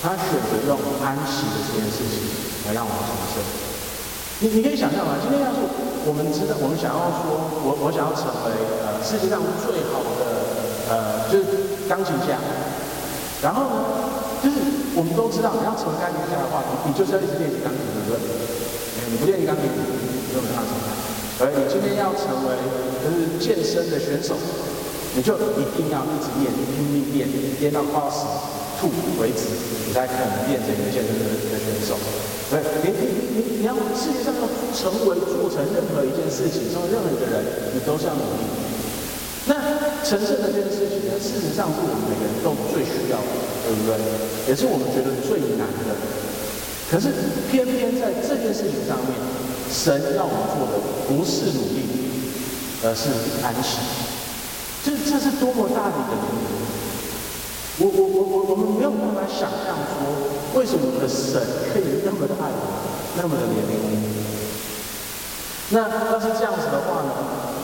[0.00, 2.20] 他选择用安息的这件事情
[2.66, 3.40] 来让我们成圣。
[4.40, 5.16] 你你可以想象吗？
[5.22, 5.60] 今天要是
[6.04, 8.52] 我们知道，我们想要说，我我想要成为
[8.84, 10.22] 呃世界上最好的
[10.90, 12.36] 呃就是钢琴家，
[13.40, 13.76] 然后呢，
[14.44, 14.60] 就是
[14.92, 18.20] 我们都知道，你要成为钢琴家的话，你你就是要一直练习钢琴，对不对？
[19.08, 20.84] 你不练习钢琴，你就没办法成功。
[21.40, 22.58] 而你今天要成为
[23.00, 24.36] 就是健身的选手，
[25.14, 27.30] 你就一定要一直练，拼命练，
[27.62, 28.26] 练到快要死
[28.78, 28.90] 吐
[29.22, 29.46] 为止，
[29.86, 31.94] 你才可能变成一个健身的选手。
[32.50, 34.42] 对，你你你你要世界上要
[34.74, 38.42] 成为做成任何一件事情，成为任何一个人，你都是要努力。
[39.46, 39.54] 那
[40.02, 43.94] 成圣的这件事情呢，事实上是我们每个人都最需要的，对不对？
[44.50, 45.94] 也是我们觉得最难的。
[46.90, 47.14] 可是
[47.50, 49.14] 偏偏在这件事情上面。
[49.72, 51.82] 神要我们做的不是努力，
[52.84, 53.08] 而是
[53.42, 53.78] 安息。
[54.84, 56.44] 这这是多么大的一个能力！
[57.80, 60.04] 我我我我我们没有办法想象说，
[60.54, 61.40] 为什么我们的神
[61.72, 62.76] 可以那么的爱我们，
[63.16, 63.96] 那么的怜悯我们。
[65.72, 67.10] 那要是这样子的话呢，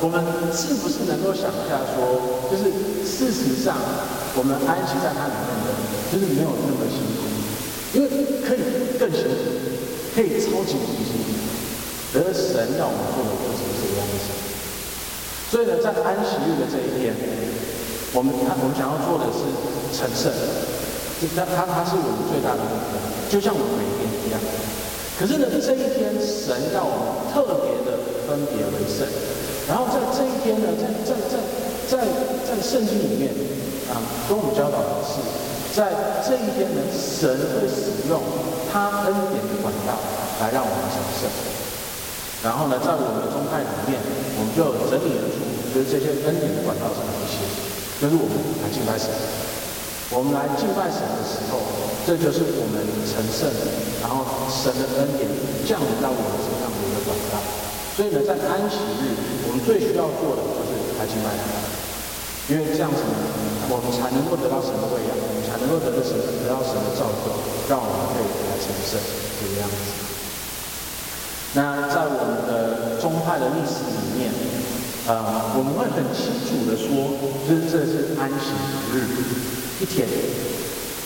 [0.00, 2.72] 我们是不是能够想一下说，就是
[3.04, 3.76] 事实上
[4.34, 5.76] 我们安息在他里面的，
[6.08, 7.28] 就是没有那么辛苦，
[7.92, 8.08] 因为
[8.40, 8.64] 可以
[8.96, 9.44] 更辛苦，
[10.16, 11.28] 可以超级无敌辛苦。
[12.16, 13.49] 而神要我们做的，
[15.50, 17.10] 所以呢，在安息日的这一天，
[18.14, 19.42] 我们他我们想要做的是
[19.90, 20.30] 成圣，
[21.34, 22.94] 他他他是我们最大的目标，
[23.26, 24.38] 就像我们每一天一样。
[25.18, 27.98] 可是呢，这一天神要我们特别的
[28.30, 29.02] 分别为圣，
[29.66, 31.34] 然后在这一天呢，在在在
[31.90, 32.06] 在
[32.46, 33.34] 在圣经里面
[33.90, 33.98] 啊，
[34.30, 35.18] 跟我们教导的是，
[35.74, 35.90] 在
[36.22, 37.26] 这一天呢，神
[37.58, 38.22] 会使用
[38.70, 39.98] 他恩典的管道
[40.38, 41.26] 来让我们成圣。
[42.40, 44.00] 然后呢，在我们的宗派里面，
[44.36, 45.44] 我们就整理了出，
[45.76, 47.44] 就是这些恩典的管道是哪一些，
[48.00, 48.32] 就是我们
[48.64, 49.12] 来敬拜神。
[50.10, 51.62] 我们来敬拜神的时候，
[52.02, 53.46] 这就是我们成圣，
[54.02, 55.28] 然后神的恩典
[55.62, 57.38] 降临到我们身上的一个管道。
[57.94, 59.14] 所以呢，在安息日，
[59.46, 61.44] 我们最需要做的就是来敬拜神，
[62.50, 63.04] 因为这样子，
[63.70, 67.30] 我们才能够得到神的喂养，我们才能够得到神得到神的照顾，
[67.70, 68.98] 让我们可以来成圣
[69.38, 70.09] 这个样子。
[71.52, 74.30] 那在我们的宗派的历史里面，
[75.10, 78.54] 呃，我们会很清楚的说，就是这是安息
[78.94, 79.02] 日
[79.82, 80.06] 一天。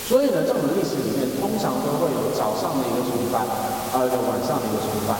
[0.04, 3.40] 所以呢，在我们历史里面，通常都会有早上的一个崇拜，
[3.88, 5.16] 还有一个晚上的一个崇拜。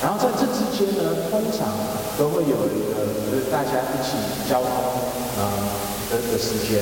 [0.00, 1.68] 然后在这之间呢，通常
[2.16, 4.16] 都会有一个就是大家一起
[4.48, 4.72] 交通
[5.36, 5.68] 啊
[6.08, 6.80] 的的时间，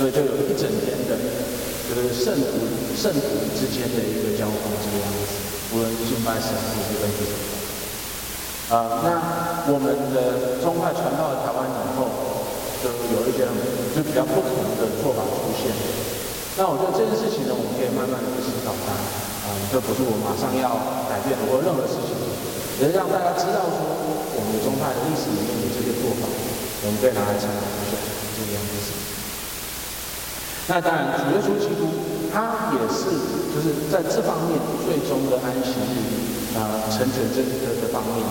[0.00, 1.12] 所以就有一整天的，
[1.92, 2.64] 就是圣徒
[2.96, 3.20] 圣徒
[3.52, 5.39] 之间的一个交通这个样子。
[5.72, 7.22] 无论是敬拜神，或是为主，
[8.74, 9.08] 啊，那
[9.70, 12.10] 我们的宗派传到了台湾以后，
[12.82, 13.46] 就有一些
[13.94, 15.70] 就比较不同的做法出现。
[16.58, 18.94] 那我觉得这件事情呢，我们可以慢慢的去思考它。
[19.40, 20.74] 啊、这不是我马上要
[21.10, 22.14] 改变或任何事情，
[22.78, 23.78] 只是让大家知道说，
[24.34, 26.26] 我们的宗派的历史里面的这些做法，
[26.86, 27.94] 我们可以拿来参考一下，
[28.34, 28.74] 这个样子。
[30.70, 31.88] 那当然，主耶稣基督
[32.32, 33.10] 他也是
[33.50, 38.22] 就是在这方面最终的安息日啊、呃，成全这个的方面，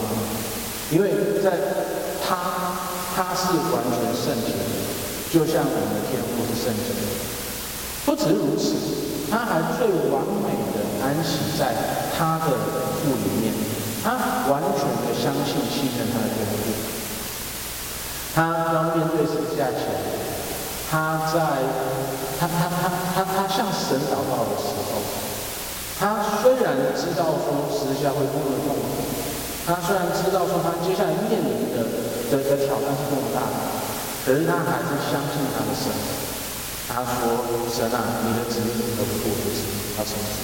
[0.92, 1.52] 因为在
[2.24, 2.36] 他
[3.16, 4.64] 他是完全圣洁的，
[5.32, 7.02] 就像我们的天父是圣洁的。
[8.06, 8.76] 不止如此，
[9.30, 11.76] 他还最完美的安息在
[12.18, 12.46] 他的
[13.04, 13.54] 父里面，
[14.04, 16.74] 他完全的相信信任他的天父。
[18.34, 19.84] 他当面对十字架前，
[20.90, 21.38] 他在
[22.40, 25.06] 他他他他他向神祷告的时候，
[26.00, 26.02] 他
[26.42, 29.06] 虽然知道说十字架会多么痛苦，
[29.68, 31.78] 他虽然知道说他接下来面临的
[32.32, 33.38] 的的挑战是多么大，
[34.26, 35.94] 可是他还是相信他的神。
[36.90, 39.62] 他说：“神啊，你的旨意都不过如此，
[39.94, 40.42] 要成全。”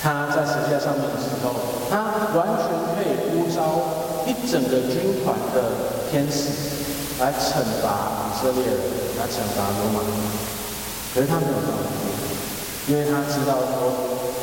[0.00, 1.50] 他在十字架上面的时候，
[1.90, 5.58] 他完全可以呼召一整个军团的
[6.12, 6.78] 天使
[7.20, 7.86] 来惩罚
[8.26, 8.80] 以色列人，
[9.20, 10.10] 来惩罚罗马人。
[11.14, 11.84] 可是他没有这样做，
[12.88, 13.92] 因为他知道说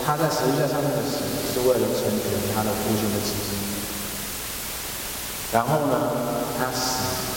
[0.05, 2.23] 他在十字架上面的死是为了成全
[2.55, 3.57] 他的父亲的旨意。
[5.51, 5.93] 然后呢，
[6.57, 7.27] 他死。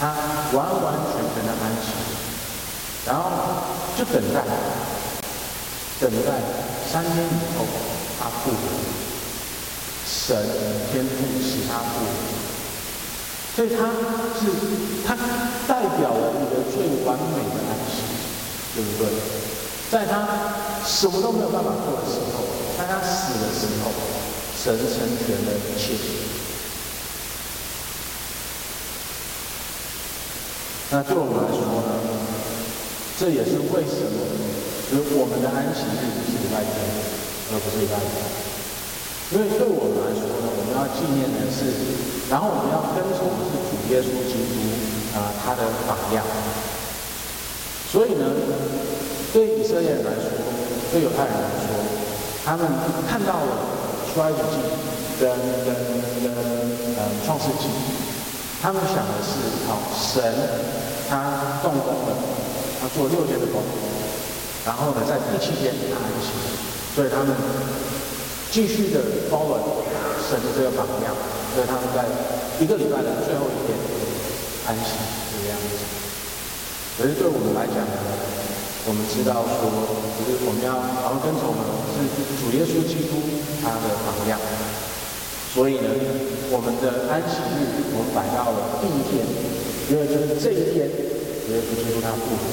[0.00, 0.14] 他
[0.52, 1.90] 完完全全的安息，
[3.04, 3.32] 然后
[3.98, 4.44] 就等待，
[5.98, 6.30] 等待
[6.88, 7.66] 三天以后
[8.16, 8.56] 他复活，
[10.06, 10.38] 神
[10.92, 11.10] 天父
[11.42, 12.08] 使他复活，
[13.58, 13.90] 所以他
[14.38, 14.46] 是
[15.04, 15.16] 他
[15.66, 18.06] 代表了你的最完美的安息，
[18.76, 19.10] 对不对？
[19.90, 20.28] 在他
[20.86, 22.46] 什么都没有办法做的时候，
[22.78, 23.90] 在他死的时候，
[24.62, 25.98] 神成全了一切。
[30.92, 31.98] 那对我们来说呢，
[33.18, 34.22] 这也是为什么，
[34.88, 36.72] 就是我们的安息日是礼拜天，
[37.50, 38.47] 而不是礼拜五。
[39.30, 41.68] 因为对我们来说呢，我们要纪念的是，
[42.30, 44.56] 然后我们要跟从的是主耶稣基督
[45.12, 46.24] 啊、他的榜样。
[47.92, 48.24] 所以呢，
[49.32, 50.28] 对以色列人来说，
[50.92, 51.76] 对犹太人来说，
[52.44, 52.68] 他们
[53.08, 53.52] 看到了
[54.08, 54.56] 出埃及记
[55.20, 55.28] 跟
[55.64, 55.76] 跟
[56.24, 56.32] 跟
[56.96, 57.68] 呃创世纪。
[58.60, 59.38] 他们想的是，
[59.68, 60.18] 好，神
[61.08, 62.16] 他动工了，
[62.80, 63.62] 他做六天的工，
[64.66, 66.32] 然后呢，在第七天他安息，
[66.96, 67.28] 所以他们
[68.50, 69.84] 继续的 follow
[70.28, 71.14] 神的这个榜样，
[71.54, 72.04] 所以他们在
[72.60, 73.76] 一个礼拜的最后一天
[74.66, 74.96] 安息
[75.32, 75.64] 这个样子。
[76.98, 77.96] 可是对我们来讲呢，
[78.88, 79.68] 我们知道说，
[80.18, 81.62] 就是我们要好好跟从的
[81.94, 82.08] 是
[82.42, 83.20] 主耶稣基督
[83.62, 84.40] 他的榜样。
[85.54, 85.88] 所以呢，
[86.52, 89.24] 我们的安息日我们摆到了第一天，
[89.88, 92.44] 因为就是这一天主，耶稣基督他复活。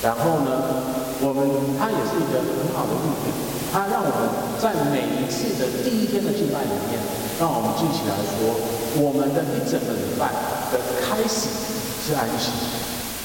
[0.00, 0.86] 然后呢，
[1.18, 1.42] 我们
[1.74, 3.34] 他也是一个很好的预表，
[3.72, 6.96] 他让我们在每一次的第一天的敬拜里面，
[7.38, 8.56] 让我们记起来说，
[8.96, 10.32] 我们的一整个礼拜
[10.72, 11.52] 的开始
[12.00, 12.50] 是安息，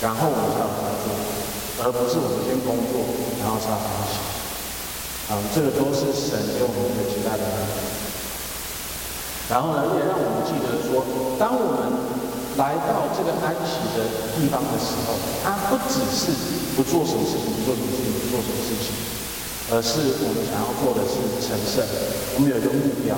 [0.03, 1.08] 然后我们才有工作，
[1.79, 2.99] 而不是我们先工作，
[3.39, 4.19] 然后才安息。
[5.32, 7.79] 啊，这个都是神给我们一个极大的恩典。
[9.47, 11.08] 然后呢，也让我们记得说，
[11.39, 11.88] 当我们
[12.60, 14.03] 来到这个安息的
[14.36, 16.36] 地方的时候，它不只是
[16.75, 18.91] 不做什么事情，不做什么事情，不做什么事情，
[19.73, 21.81] 而是我们想要做的是成圣。
[22.38, 23.17] 我们有一个目标，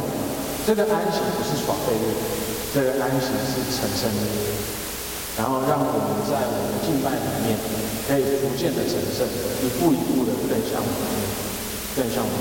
[0.64, 2.08] 这个安息不是耍废日，
[2.72, 4.24] 这个安息是成圣日。
[5.36, 7.60] 然后让我们在我们的敬拜里面，
[8.08, 11.12] 可以逐渐的成圣，一步一步的更像我们，
[11.92, 12.40] 更像我们。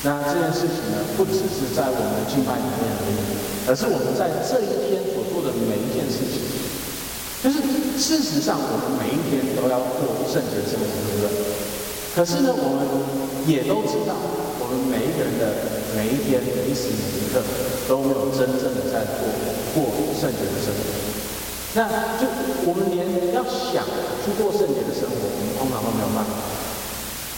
[0.00, 3.20] 那这件事情呢，不只是在我们的敬拜里面而已，
[3.68, 6.40] 而是我们在这一天所做的每一件事情，
[7.44, 7.60] 就是
[8.00, 11.65] 事实上我们每一天都要过圣洁生活，对不对？
[12.16, 12.80] 可是呢，我们
[13.44, 14.16] 也都知道，
[14.56, 15.52] 我们每一个人的
[15.92, 17.44] 每一天、每一时每一刻
[17.84, 19.04] 都没有真正的在
[19.76, 20.80] 过过圣洁的生活。
[21.76, 22.24] 那就
[22.64, 23.04] 我们连
[23.36, 23.84] 要想
[24.24, 26.32] 去过圣洁的生活，我们通常都没有办法。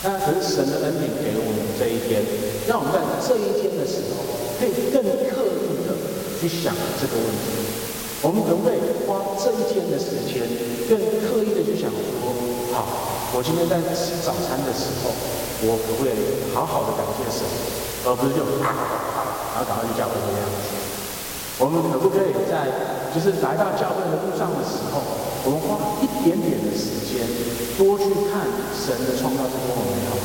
[0.07, 2.23] 那可是神的恩典给了我们这一天，
[2.71, 4.23] 让我们在这一天的时候，
[4.62, 5.99] 可以更刻意的
[6.39, 6.70] 去想
[7.03, 7.66] 这个问题。
[8.22, 8.79] 我们可不可以
[9.11, 10.47] 花这一天的时间，
[10.87, 10.95] 更
[11.26, 12.31] 刻意的去想说，
[12.70, 15.12] 好，我今天在吃早餐的时候，
[15.61, 17.45] 我可不可以好好的感谢神，
[18.09, 18.72] 而不是就啊，
[19.53, 20.57] 然后赶快去教会这个样子。
[21.61, 22.72] 我们可不可以在
[23.12, 25.05] 就是来到教会的路上的时候，
[25.45, 27.20] 我们花一点点的时间，
[27.76, 30.16] 多去看神的创造是多么美好，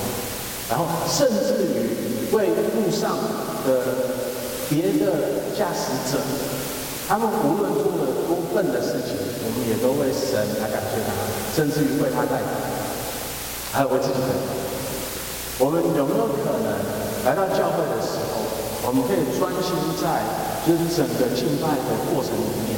[0.72, 3.20] 然后甚至于为路上
[3.68, 4.32] 的
[4.72, 6.24] 别的驾驶者
[7.04, 11.12] 他们无论做了多笨的事情，我们也都为神来感谢他，
[11.52, 12.40] 甚至于为他在，
[13.74, 14.54] 还有为自己代祷。
[15.58, 16.70] 我们有没有可能
[17.26, 18.46] 来到教会的时候，
[18.86, 20.22] 我们可以专心在
[20.62, 22.78] 就是整个敬拜的过程里面，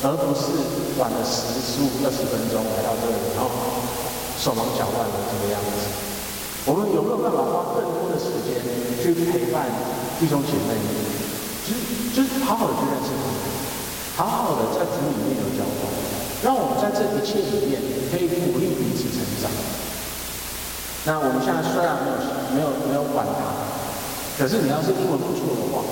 [0.00, 0.56] 而不是
[0.96, 3.52] 短了十、十五、二十分钟来到这里，然后
[4.40, 5.84] 手忙脚乱的这个样子？
[6.64, 8.56] 我们有没有办法花更多的时间
[9.04, 9.68] 去陪伴
[10.16, 10.72] 弟兄姐妹？
[11.68, 11.80] 就是
[12.16, 13.36] 就是好好的去认识他们。
[14.16, 15.92] 好好的在主里面有交往，
[16.40, 19.48] 让我们在这一切里面可以鼓励彼此成长。
[21.04, 22.18] 那我们现在虽然没有
[22.54, 23.50] 没有没有管他，
[24.38, 25.82] 可是你要是英文不错的话，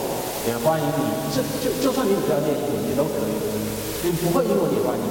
[0.46, 1.02] 也欢迎你。
[1.34, 3.34] 就就就算你不要念英文也都可以，
[4.06, 5.02] 你不会英文也欢迎。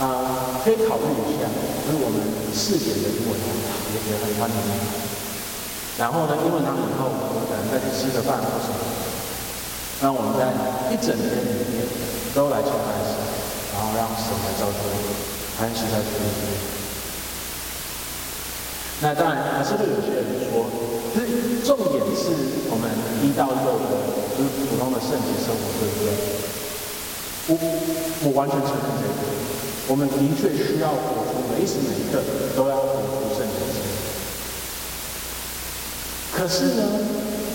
[0.00, 1.44] 啊、可以考虑一下，
[1.84, 2.22] 就是我们
[2.54, 3.50] 试点的英文堂
[3.92, 4.78] 也也很欢迎你。
[5.98, 8.78] 然后呢，英文堂以后我们可能再去吃个饭或什么。
[10.00, 10.54] 那我们在
[10.88, 11.84] 一整天里面
[12.32, 13.12] 都来敬拜神，
[13.74, 14.80] 然后让神来造就，
[15.60, 16.79] 安息在主里。
[19.02, 20.68] 那当然还是会有些人说，
[21.16, 22.28] 就是重点是
[22.68, 22.84] 我们
[23.24, 23.96] 一到六的，
[24.36, 26.12] 就是普通的圣洁生活，对不对？
[27.48, 27.56] 我
[28.28, 29.24] 我完全承认这个，
[29.88, 32.20] 我们的确需要活出每时每刻
[32.54, 33.96] 都要活出圣洁生活。
[36.36, 36.84] 可是呢？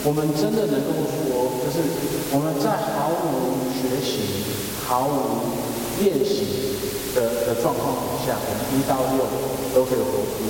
[0.05, 1.81] 我们真的能够说，就是
[2.29, 4.45] 我们在毫无学习、
[4.85, 5.49] 毫无
[5.97, 6.77] 练习
[7.15, 9.25] 的的状况底下，我们一到六
[9.73, 10.45] 都可以活出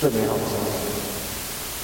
[0.00, 0.70] 最美好的生活。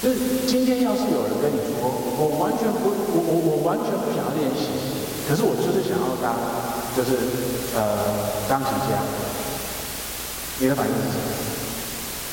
[0.01, 1.85] 就是今天要是有人跟你说，
[2.17, 4.71] 我完全不，我我我完全不想要练习，
[5.27, 6.35] 可是我就是想要当，
[6.95, 7.17] 就是
[7.75, 9.01] 呃钢琴家，
[10.59, 11.25] 你的反应是什么？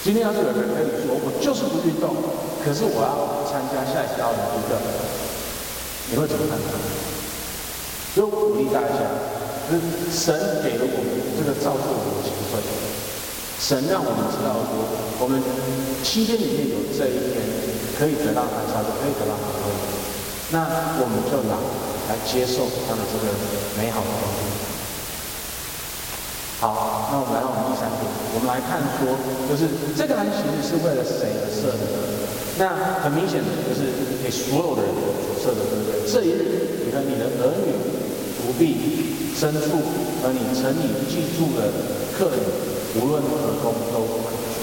[0.05, 2.15] 今天要是有人跟你说，我就是不运动，
[2.65, 3.43] 可是我要。
[3.53, 4.81] 参加下一次奥运一个，
[6.11, 6.73] 你会怎么看他？
[8.17, 8.97] 就鼓励大家，
[9.69, 10.33] 就是神
[10.65, 12.57] 给了我们这个造就我们的机会，
[13.63, 14.75] 神让我们知道说，
[15.23, 15.39] 我们
[16.03, 17.39] 七天里面有这一天
[17.95, 18.43] 可以得到
[18.75, 19.71] 赏赐，可以得到机会，
[20.51, 20.67] 那
[20.99, 21.55] 我们就来
[22.11, 23.31] 来接受他的这个
[23.79, 24.51] 美好的东西。
[26.59, 28.03] 好，那我们来到我们第三点，
[28.35, 29.15] 我们来看说，
[29.47, 31.87] 就是这个安息日是为了谁而设的？
[32.59, 33.95] 那很明显的就是
[34.27, 34.91] 给所有的人
[35.39, 36.03] 所设的，对不对？
[36.11, 37.71] 这一日，你和你的儿女、
[38.43, 38.75] 仆婢、
[39.39, 39.87] 牲畜
[40.19, 41.71] 和你城里寄住的
[42.11, 42.43] 客人，
[42.95, 43.29] 无论何
[43.63, 44.61] 工都不可做。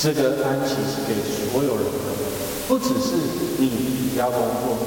[0.00, 1.14] 这个安息是给
[1.50, 1.90] 所有人的，
[2.68, 3.16] 不只是
[3.58, 4.78] 你要工作，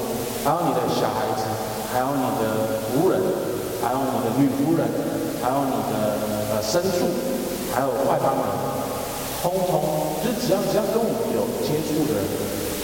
[0.42, 1.44] 还有你的小孩子，
[1.92, 3.20] 还有你的仆人，
[3.82, 4.88] 还有你的女仆人，
[5.42, 6.16] 还有你的
[6.52, 7.04] 呃牲畜，
[7.74, 8.46] 还有外邦人。
[9.42, 9.82] 通通
[10.24, 12.24] 就只要只要跟我们有接触的人，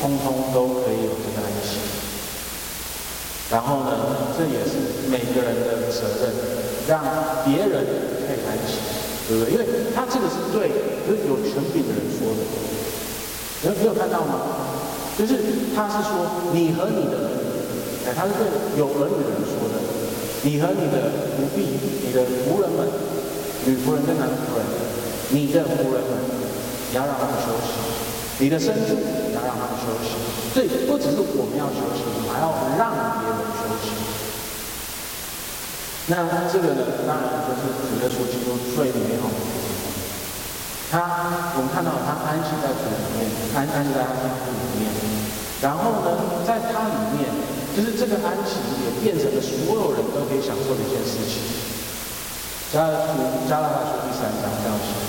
[0.00, 2.07] 通通都可以有这个安息。
[3.50, 3.90] 然后呢，
[4.36, 6.28] 这也是每个人的责任，
[6.86, 7.00] 让
[7.48, 7.80] 别人
[8.28, 8.76] 可以安息，
[9.26, 9.52] 对不对？
[9.52, 9.64] 因为
[9.96, 10.68] 他这个是对，
[11.08, 12.40] 就是有权柄的人说的。
[13.64, 14.40] 有没有看到吗？
[15.16, 15.34] 就是
[15.74, 17.16] 他是说你和你的，
[18.06, 18.44] 哎，他是对
[18.78, 19.80] 有儿女的人说的。
[20.42, 21.66] 你和你的奴婢、
[22.06, 22.86] 你的仆人们、
[23.64, 24.64] 女仆人跟男仆人、
[25.30, 26.38] 你的仆人们。
[26.90, 27.76] 你要让他们休息，
[28.38, 28.96] 你的牲畜
[30.02, 30.52] 休息。
[30.52, 33.92] 所以不只是我们要休息，我们还要让别人休息。
[36.08, 39.92] 那这个呢，当然就是主耶稣基督最美好的地方。
[40.88, 40.96] 他，
[41.56, 44.88] 我们看到他安息在主里面，安安息在他天父里面。
[45.60, 47.28] 然后呢，在他里面，
[47.76, 51.44] 就是这个安息也变成了所有人都可以享受的一件事情。
[52.72, 55.07] 加拉太书加拉太书第三章这样写。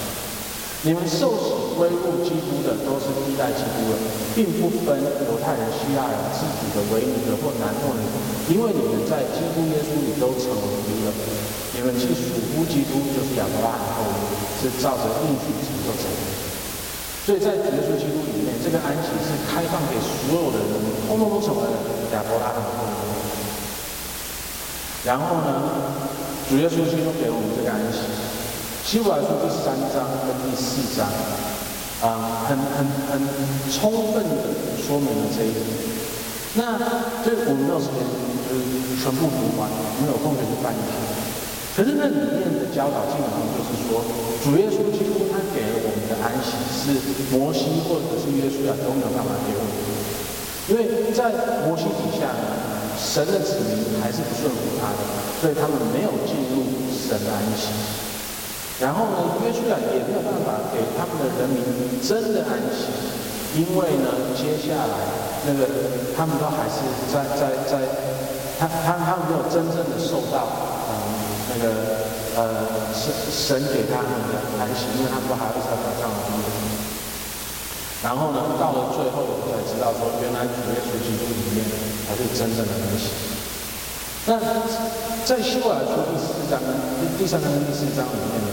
[0.88, 3.99] 你们受洗归入基督的，都是替代基督的，
[4.32, 4.95] 并不分
[5.27, 8.07] 犹太人、希腊人、自己的、为奴的或男或女，
[8.47, 11.11] 因为你们在基督耶稣里都成为义了。
[11.75, 14.32] 你们既属乎基督，就是亚伯拉罕后裔，
[14.63, 15.51] 是照着应许
[15.84, 15.99] 成的。
[17.27, 20.80] 所以在耶稣基督里面，这个安息是开放给所有的人，
[21.11, 21.75] 通通都成为了
[22.15, 22.95] 亚伯拉罕后裔。
[25.03, 25.59] 然后呢，
[26.49, 28.28] 主耶稣基督给我们这个安息。
[28.84, 31.05] 希伯来书第三章跟第四章，
[32.01, 33.21] 啊、很很很
[33.69, 34.49] 充分的
[34.82, 35.61] 说明了这一点。
[36.55, 36.73] 那
[37.21, 38.01] 所以我们没有时间，
[38.49, 39.69] 就是全部读完，
[40.01, 40.97] 没有空去翻一下。
[41.77, 44.01] 可是那里面的教导基本上就是说，
[44.41, 46.97] 主耶稣基督他给了我们的安息，是
[47.30, 49.71] 摩西或者是约书亚都没有办法给我们。
[50.65, 51.30] 因为在
[51.69, 52.34] 摩西底下，
[52.97, 55.01] 神的子民还是不顺服他的，
[55.38, 57.69] 所以他们没有进入神的安息。
[58.80, 61.59] 然后呢，约书亚也没有办法给他们的人民
[61.99, 62.88] 真的安息，
[63.59, 64.07] 因为呢，
[64.39, 64.95] 接下来
[65.43, 65.67] 那个
[66.15, 66.80] 他们都还是
[67.11, 67.84] 在在在，
[68.57, 70.47] 他他他们没有真正的受到
[70.88, 70.95] 嗯
[71.51, 71.67] 那个
[72.39, 72.43] 呃
[72.95, 76.15] 神神给他们的安息，因为他们都还会在地上的。
[78.01, 81.67] 然后呢，到了最后，我们才知道说，原来主耶稣基督里面
[82.07, 83.11] 才是真正的安息。
[84.26, 84.38] 那
[85.26, 86.59] 在希伯来书第四章、
[87.17, 88.49] 第三章跟第四章里面呢，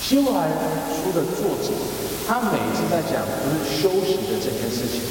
[0.00, 0.48] 希伯来
[0.94, 1.74] 书的作者，
[2.26, 5.02] 他每次在讲就是休息的这件事情，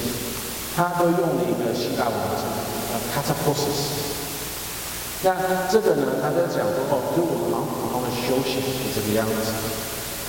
[0.76, 2.44] 他都用了一个希腊文字，
[2.90, 4.08] 呃，kataposis。
[5.24, 5.36] 那
[5.70, 9.54] 这个呢，他在讲说，哦，就我们普通的修行是这个样子。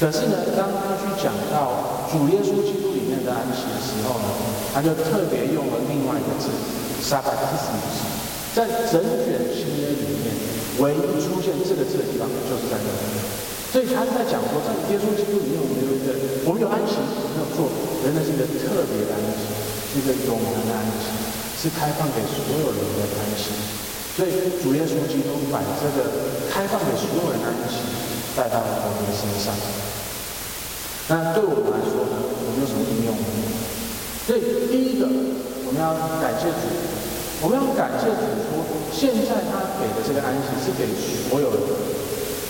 [0.00, 4.28] 可是呢，当他去讲到主耶稣基督里面的安息的时候呢，
[4.74, 6.50] 他就特别用了另外一个字
[7.00, 8.17] ，sabbatismus。
[8.54, 10.34] 在整卷新约里面，
[10.80, 13.20] 唯一出现这个字的地方就是在这里。
[13.68, 16.16] 所以他是在讲说，在耶稣基督里面，我们有一个，
[16.48, 17.68] 我们有安息，我们有做，
[18.00, 19.44] 人的是一个特别的安息，
[19.92, 21.12] 是一个永恒的安息，
[21.60, 23.52] 是开放给所有人的安息。
[24.16, 27.84] 所以主耶稣基督把这个开放给所有人的安息
[28.34, 29.52] 带到了我们的身上。
[31.12, 33.12] 那对我们来说呢，有没有什么应用？
[34.26, 34.40] 所以
[34.72, 35.06] 第一个，
[35.68, 35.92] 我们要
[36.24, 36.97] 感谢主。
[37.40, 40.90] 我们要感谢主说，现在他给的这个安息是给
[41.30, 41.62] 所有人，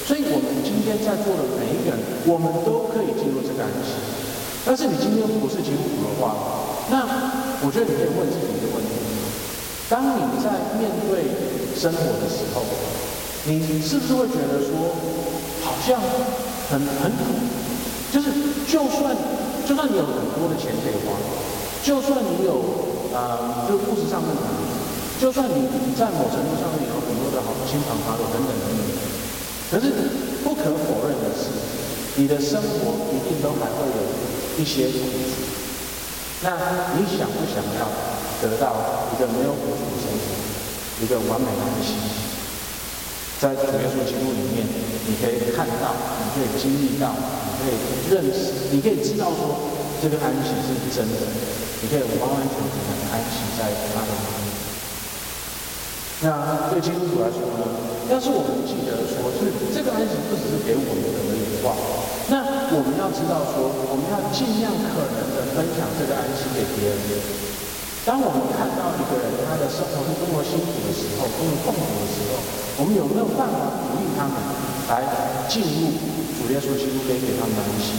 [0.09, 4.01] 所以我们今天在座的每一个人，我们都可以进入这个安息。
[4.65, 6.33] 但是你今天不是基督徒的话，
[6.89, 7.05] 那
[7.61, 8.97] 我觉得你可以问自己一个问题：
[9.93, 11.37] 当你在面对
[11.77, 12.65] 生活的时候，
[13.45, 14.97] 你是不是会觉得说，
[15.69, 16.01] 好像
[16.73, 17.29] 很很苦？
[18.09, 18.33] 就是
[18.65, 19.13] 就算
[19.69, 21.13] 就算你有很多的钱可以花，
[21.85, 22.57] 就算你有
[23.13, 24.41] 啊、呃，就物质上面的。
[25.19, 25.67] 就算你
[25.99, 28.87] 在某程度上面有很多的好亲朋好友等等等等，
[29.67, 29.91] 可是
[30.47, 31.51] 不可否认的是，
[32.15, 34.01] 你的生活一定都还会有
[34.57, 35.43] 一些苦楚。
[36.47, 36.55] 那
[36.95, 37.91] 你想不想要
[38.39, 40.31] 得到一个没有苦楚的生活，
[41.03, 41.99] 一个完美的安息？
[43.43, 44.67] 在主耶稣基督里面，
[45.07, 47.75] 你可以看到，你可以经历到，你可以
[48.15, 49.67] 认识，你可以知道说，
[50.01, 51.27] 这个安息是真的，
[51.83, 54.48] 你可以完完全全的安息在他的里面。
[56.21, 57.63] 那对基督徒来说呢，
[58.11, 61.79] 要是我们记得说，就是这个安息不只是给我们而已的话，
[62.27, 62.43] 那
[62.75, 66.99] 我们要知道说，我们要尽量可能的分享这个安息给别人。
[68.03, 74.35] 当我们看到一个人他的生活是多么辛苦的时候，多么痛苦的时候，我们有没有办法鼓励他们
[74.91, 75.07] 来
[75.47, 75.95] 进入
[76.35, 77.95] 主耶稣基督给给他们的安息？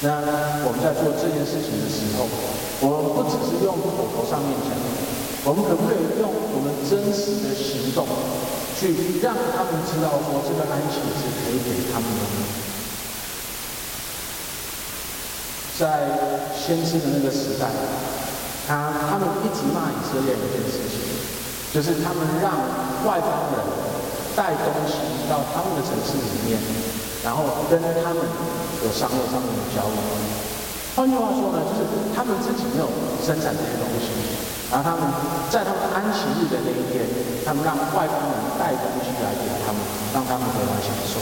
[0.00, 2.22] 那我们在做这件事情的时候，
[2.86, 4.70] 我们不只是用口头上面讲，
[5.42, 8.06] 我们可不可以用我们真实的行动，
[8.78, 12.22] 去让他们知道说这个安息是可以给他们的？
[15.74, 17.66] 在先知的那个时代，
[18.70, 21.02] 他他们一直骂以色列一件事情，
[21.74, 22.54] 就是他们让
[23.02, 23.66] 外邦人
[24.38, 24.94] 带东西
[25.26, 26.54] 到他们的城市里面，
[27.24, 28.22] 然后跟他们。
[28.84, 29.98] 有商业上面的交易，
[30.94, 32.86] 换句话说呢，就是他们自己没有
[33.22, 34.06] 生产这些东西，
[34.70, 35.02] 然后他们
[35.50, 37.06] 在他们安息日的那一天，
[37.44, 39.80] 他们让外邦人带东西来给他们，
[40.14, 41.18] 让他们得到享受。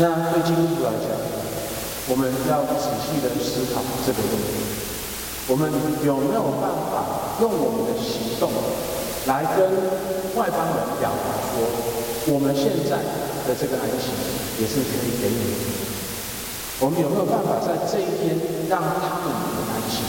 [0.00, 1.10] 那对基督徒来讲，
[2.06, 4.62] 我们要仔细的思考这个问题：
[5.48, 5.70] 我们
[6.06, 8.50] 有没有办法用我们的行动
[9.26, 9.66] 来跟
[10.38, 11.97] 外邦人表达说，
[12.32, 13.00] 我们现在？
[13.48, 14.12] 的这个安息
[14.60, 15.64] 也是可以给你的。
[16.84, 18.36] 我们有没有办法在这一天
[18.68, 20.04] 让他们有安息？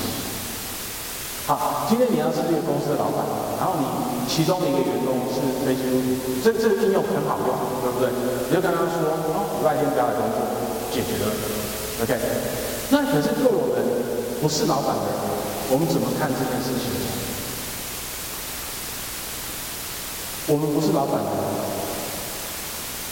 [1.48, 3.24] 好，今天你要是这个公司的老板，
[3.56, 3.88] 然后你
[4.28, 8.12] 其中的一个员工是非基督徒，这这个应用很好用，对不对？
[8.12, 10.44] 你就跟他说，哦，礼拜天不要来工作，
[10.92, 11.32] 解决了。
[12.04, 12.12] OK。
[12.92, 13.80] 那可是对我们
[14.44, 15.08] 不是老板的，
[15.72, 16.92] 我们怎么看这件事情？
[20.52, 21.79] 我们不是老板的。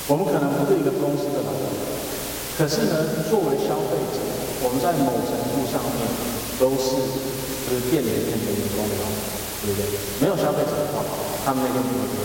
[0.07, 1.67] 我们可能不是一个公司的老板，
[2.55, 4.23] 可是呢，作为消费者，
[4.63, 5.99] 我们在某程度上面
[6.55, 6.95] 都是
[7.67, 8.87] 就是店里面的员工，
[9.67, 9.99] 对不对？
[10.23, 11.03] 没有消费者的话，
[11.43, 12.23] 他们那天不会做。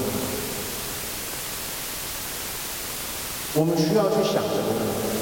[3.58, 5.18] 我们需要去想这个问题：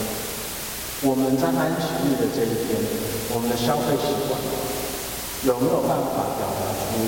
[1.09, 2.77] 我们在安息日的这一天，
[3.33, 4.37] 我们的消费习惯
[5.49, 7.01] 有没有办法表达出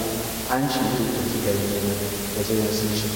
[0.48, 1.60] 安息日就是给人
[1.92, 3.12] 的这件事情？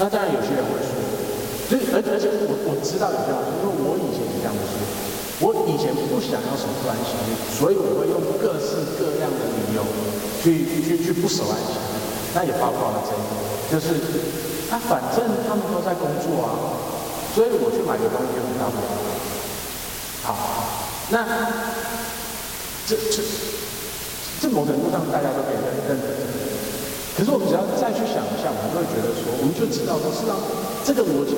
[0.00, 0.96] 那当然，有些人会说，
[1.68, 4.80] 所以而而且我我知道有这样，因为我以前是这样说，
[5.44, 9.84] 我以前不想要守安息日，所以我会用各式各样的理由
[10.40, 11.84] 去去去不守安息日。
[12.32, 13.20] 那也包括了这个，
[13.68, 13.92] 就是
[14.72, 16.80] 啊，反正他们都在工作啊，
[17.36, 18.88] 所以我去买个东西很大不了。
[20.24, 20.32] 好，
[21.12, 21.28] 那
[22.88, 23.20] 这这
[24.40, 26.00] 这某种程度上大家都可以认认
[27.16, 27.24] 可。
[27.24, 30.34] 是我们只要再去想一下，我们就会觉得说，我们就知道说，实际上
[30.82, 31.36] 这个逻辑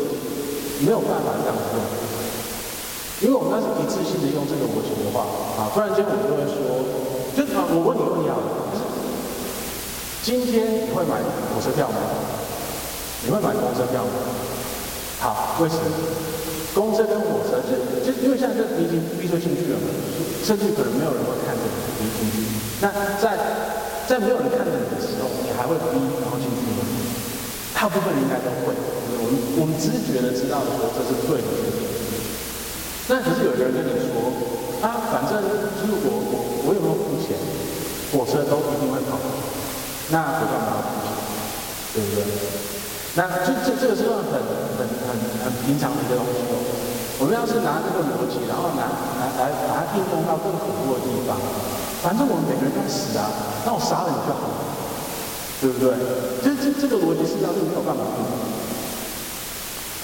[0.80, 1.78] 没有办法这样用，
[3.20, 5.26] 因为我们要是一次性的用这个逻辑的话，
[5.60, 6.58] 啊，突然间我们就会说，
[7.36, 8.34] 就啊，我问你问题啊，
[10.22, 11.18] 今天你会买
[11.52, 11.98] 火车票吗？
[13.24, 14.10] 你会买公车票吗？
[15.20, 15.82] 好，为什么？
[16.74, 19.78] 公车跟火车就就因为现在这已经逼出进去了，
[20.42, 21.62] 甚至可能没有人会看着
[22.00, 22.48] 你进去。
[22.80, 22.88] 那
[23.20, 23.36] 在
[24.12, 26.84] 在没有人看着你的时候，你还会逼然后进去吗？
[27.72, 28.76] 大部分人应该都会。
[28.76, 31.80] 我们我们直觉的知道说这是对的决定。
[33.08, 34.12] 那可是有人跟你说
[34.84, 37.40] 啊，反正就是我我我有没有付钱，
[38.12, 39.16] 火车都一定会跑。
[40.12, 41.08] 那我干嘛要付钱？
[41.96, 42.28] 对不对？
[43.16, 46.44] 那这这这个是很很很很平常的一个东西。
[47.16, 51.40] 我们要是拿这个逻辑，然后拿来来把它应用到更恐怖的地方，
[52.02, 53.30] 反正我们每个人都死啊，
[53.64, 54.58] 那我杀了你就好了，
[55.62, 55.94] 对不对？
[56.42, 58.18] 这这这个逻辑实际上是没有办法的。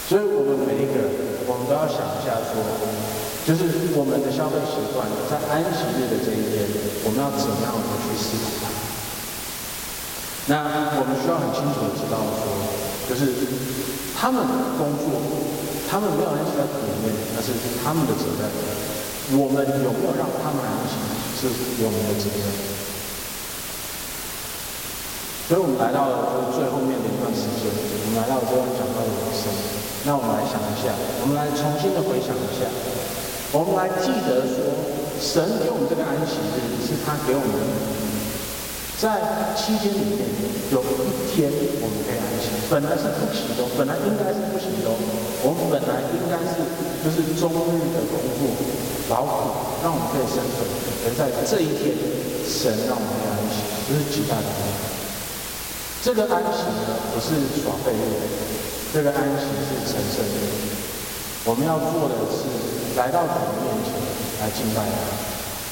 [0.06, 2.62] 所以我们每一个人，我们都要想一下说，
[3.42, 6.64] 就是我们的消费习惯，在安息日的这一天，
[7.02, 8.70] 我们要怎么样的去思考它？
[10.46, 12.46] 那我们需要很清楚的知道说。
[13.08, 13.32] 就是
[14.12, 14.44] 他们
[14.76, 15.16] 工作，
[15.88, 18.44] 他们没有安息在里面，那是他们的责任。
[19.32, 20.92] 我们有没有让他们安息，
[21.38, 21.46] 是
[21.78, 22.42] 我们的责任。
[25.46, 29.46] 所以我们来到了就是最后面的一段时间，我们来到了这段讲到的尾声。
[30.04, 32.68] 那我们来想一下，我们来重新的回想一下，
[33.54, 34.60] 我们来记得说，
[35.16, 37.64] 神给我们这个安息日，是他给我们的。
[38.98, 40.26] 在七天里面，
[40.68, 41.00] 有一
[41.32, 41.48] 天
[41.80, 42.50] 我们可以安息。
[42.68, 44.90] 本来是不行的，本来应该是不行的。
[45.42, 46.62] 我们本来应该是
[47.02, 48.50] 就是终日的工作
[49.10, 50.66] 劳苦，让我们可以生存。
[51.06, 51.94] 而在这一天，
[52.46, 54.82] 神让我们可以安息，这是极大的恩典。
[56.02, 58.18] 这个安息呢，不是耍废日，
[58.92, 60.36] 这个安息是成圣日。
[61.46, 63.94] 我们要做的是来到主面前
[64.42, 64.96] 来敬拜他。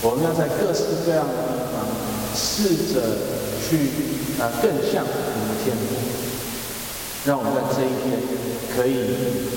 [0.03, 1.87] 我们要在各式各样的地方。
[2.37, 3.01] 试着
[3.67, 3.89] 去
[4.39, 5.97] 啊，更像我们的天父，
[7.27, 8.23] 让我们在这一天
[8.71, 9.03] 可以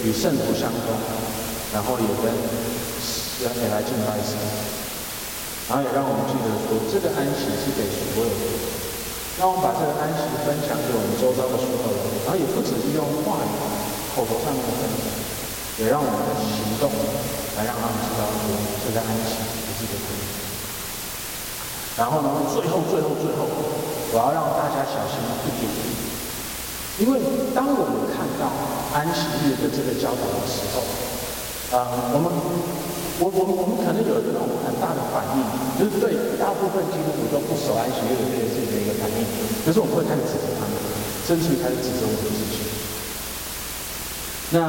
[0.01, 0.89] 与圣徒相通，
[1.69, 4.33] 然后也跟人也来敬拜神，
[5.69, 8.41] 然后也让我们记得说，这个安息是给所有人，
[9.37, 13.53] 让我们把这个安息分享给我们周遭的所有人，然后也不只是用话语、
[14.17, 15.05] 口头上面的分享，
[15.85, 16.89] 也让我们的行动
[17.53, 18.49] 来让他们知道说，
[18.81, 19.45] 这个安息
[19.77, 20.09] 是这个天。
[22.01, 23.45] 然后呢，最后、最后、最后，
[24.09, 25.69] 我要让大家小心一点，
[26.99, 27.19] 因为
[27.55, 28.51] 当我们看到
[28.91, 30.83] 安息日的这个教导的时候，
[31.71, 32.27] 啊、呃，我们、
[33.23, 35.41] 我、我、我们可能有这种很大的反应，
[35.79, 39.23] 就是对大部分基督徒都不守安息日这件事情的一个反应，
[39.63, 40.75] 可是我们会开始指责他们，
[41.23, 42.67] 甚至于开始指责我们自己。
[44.51, 44.59] 那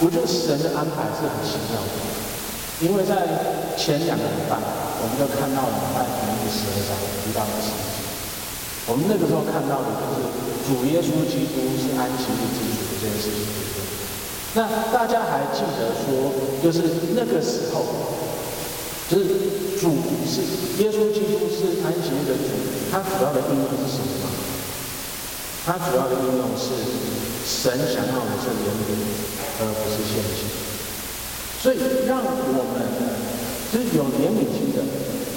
[0.00, 1.92] 我觉得神的安排是很奇妙的，
[2.80, 4.56] 因为在前两个礼拜。
[5.00, 6.90] 我们就看到了马太福音十二章
[7.22, 7.97] 提到的事情。
[8.88, 10.24] 我们那个时候看到的就是
[10.64, 13.44] 主耶稣基督是安息日之主这件事情。
[14.56, 16.32] 那大家还记得说，
[16.64, 17.84] 就是那个时候，
[19.12, 19.28] 就是
[19.76, 19.92] 主
[20.24, 20.40] 是
[20.80, 22.48] 耶稣基督是安息日的主，
[22.90, 24.32] 它主要的应用是什么呢？
[25.68, 26.72] 他主要的应用是
[27.44, 28.96] 神想要的是怜悯，
[29.60, 30.48] 而不是献祭。
[31.60, 31.76] 所以
[32.08, 32.88] 让我们。
[33.70, 34.80] 就是有怜悯心的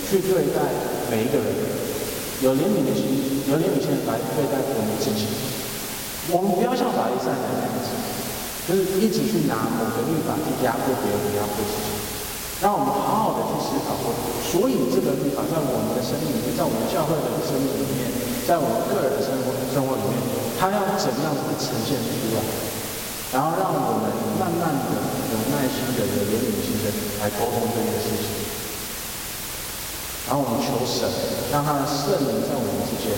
[0.10, 0.64] 去对待
[1.12, 1.52] 每一个人，
[2.42, 3.06] 有怜悯的心，
[3.46, 5.30] 有怜悯心来对待我们自己。
[6.34, 7.94] 我们不要像法利赛人那样子，
[8.66, 11.90] 就是一直去拿某个律法去压迫别人，压迫自己。
[12.62, 14.14] 让我们好好的去思考过，
[14.46, 18.10] 所以这个律法在我们的生命里面，在我们教会的生命里面，
[18.46, 20.14] 在我们个人的生活生活里面，
[20.62, 22.42] 它要怎么样子呈现出来？
[23.34, 26.90] 然后让我们慢慢的、有耐心的、有怜悯心的
[27.22, 28.51] 来沟通这件事情。
[30.32, 31.04] 然后我们求神，
[31.52, 33.12] 让他的圣灵在我们之间，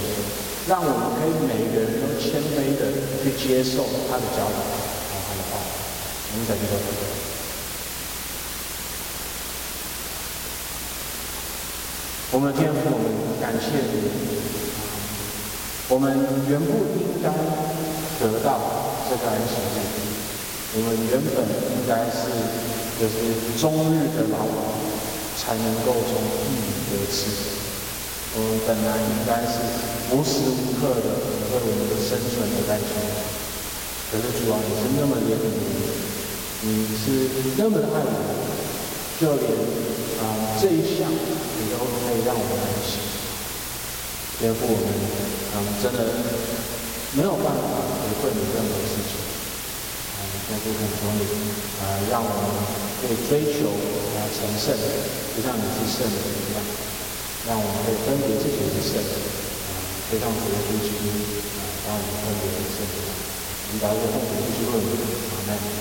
[0.65, 2.89] 让我们可以每个人都谦卑的
[3.21, 4.73] 去接受他的教导和
[5.21, 5.61] 他的话。
[5.61, 6.73] 我们在这个。
[12.33, 13.05] 我们的天父，我们
[13.37, 14.09] 感谢你。
[15.89, 16.17] 我们
[16.49, 18.57] 原不应该得到
[19.05, 19.77] 这个安息日。
[20.73, 21.45] 我们原本
[21.77, 22.33] 应该是
[22.97, 24.92] 就是终日的劳苦，
[25.37, 27.29] 才能够从一鱼得吃。
[28.35, 29.61] 我们本来应该是
[30.09, 31.09] 无时无刻的
[31.53, 32.89] 为我们的生存而担心。
[34.09, 35.53] 可是主啊，你是那么怜悯，
[36.61, 38.13] 你是那么的爱我，
[39.21, 39.49] 就连
[40.21, 43.01] 啊、这一项你都可以让我们安心。
[44.39, 44.85] 天父，我们
[45.53, 45.99] 啊、呃、真的
[47.13, 47.61] 没有办法
[48.01, 49.17] 回馈你任何事情，
[50.43, 51.23] 啊、呃，天父恳求你
[51.79, 52.43] 啊、呃，让我们
[52.99, 54.75] 可以追求啊成圣，
[55.35, 56.59] 就像你是圣人一样，
[57.47, 59.71] 让我们可以分别自己是圣人，啊，
[60.11, 61.05] 非常主耶稣基督
[61.57, 62.97] 啊，让我们分别是圣人。
[63.71, 64.91] 你把这个奉主耶稣基督的名，
[65.31, 65.73] 阿门。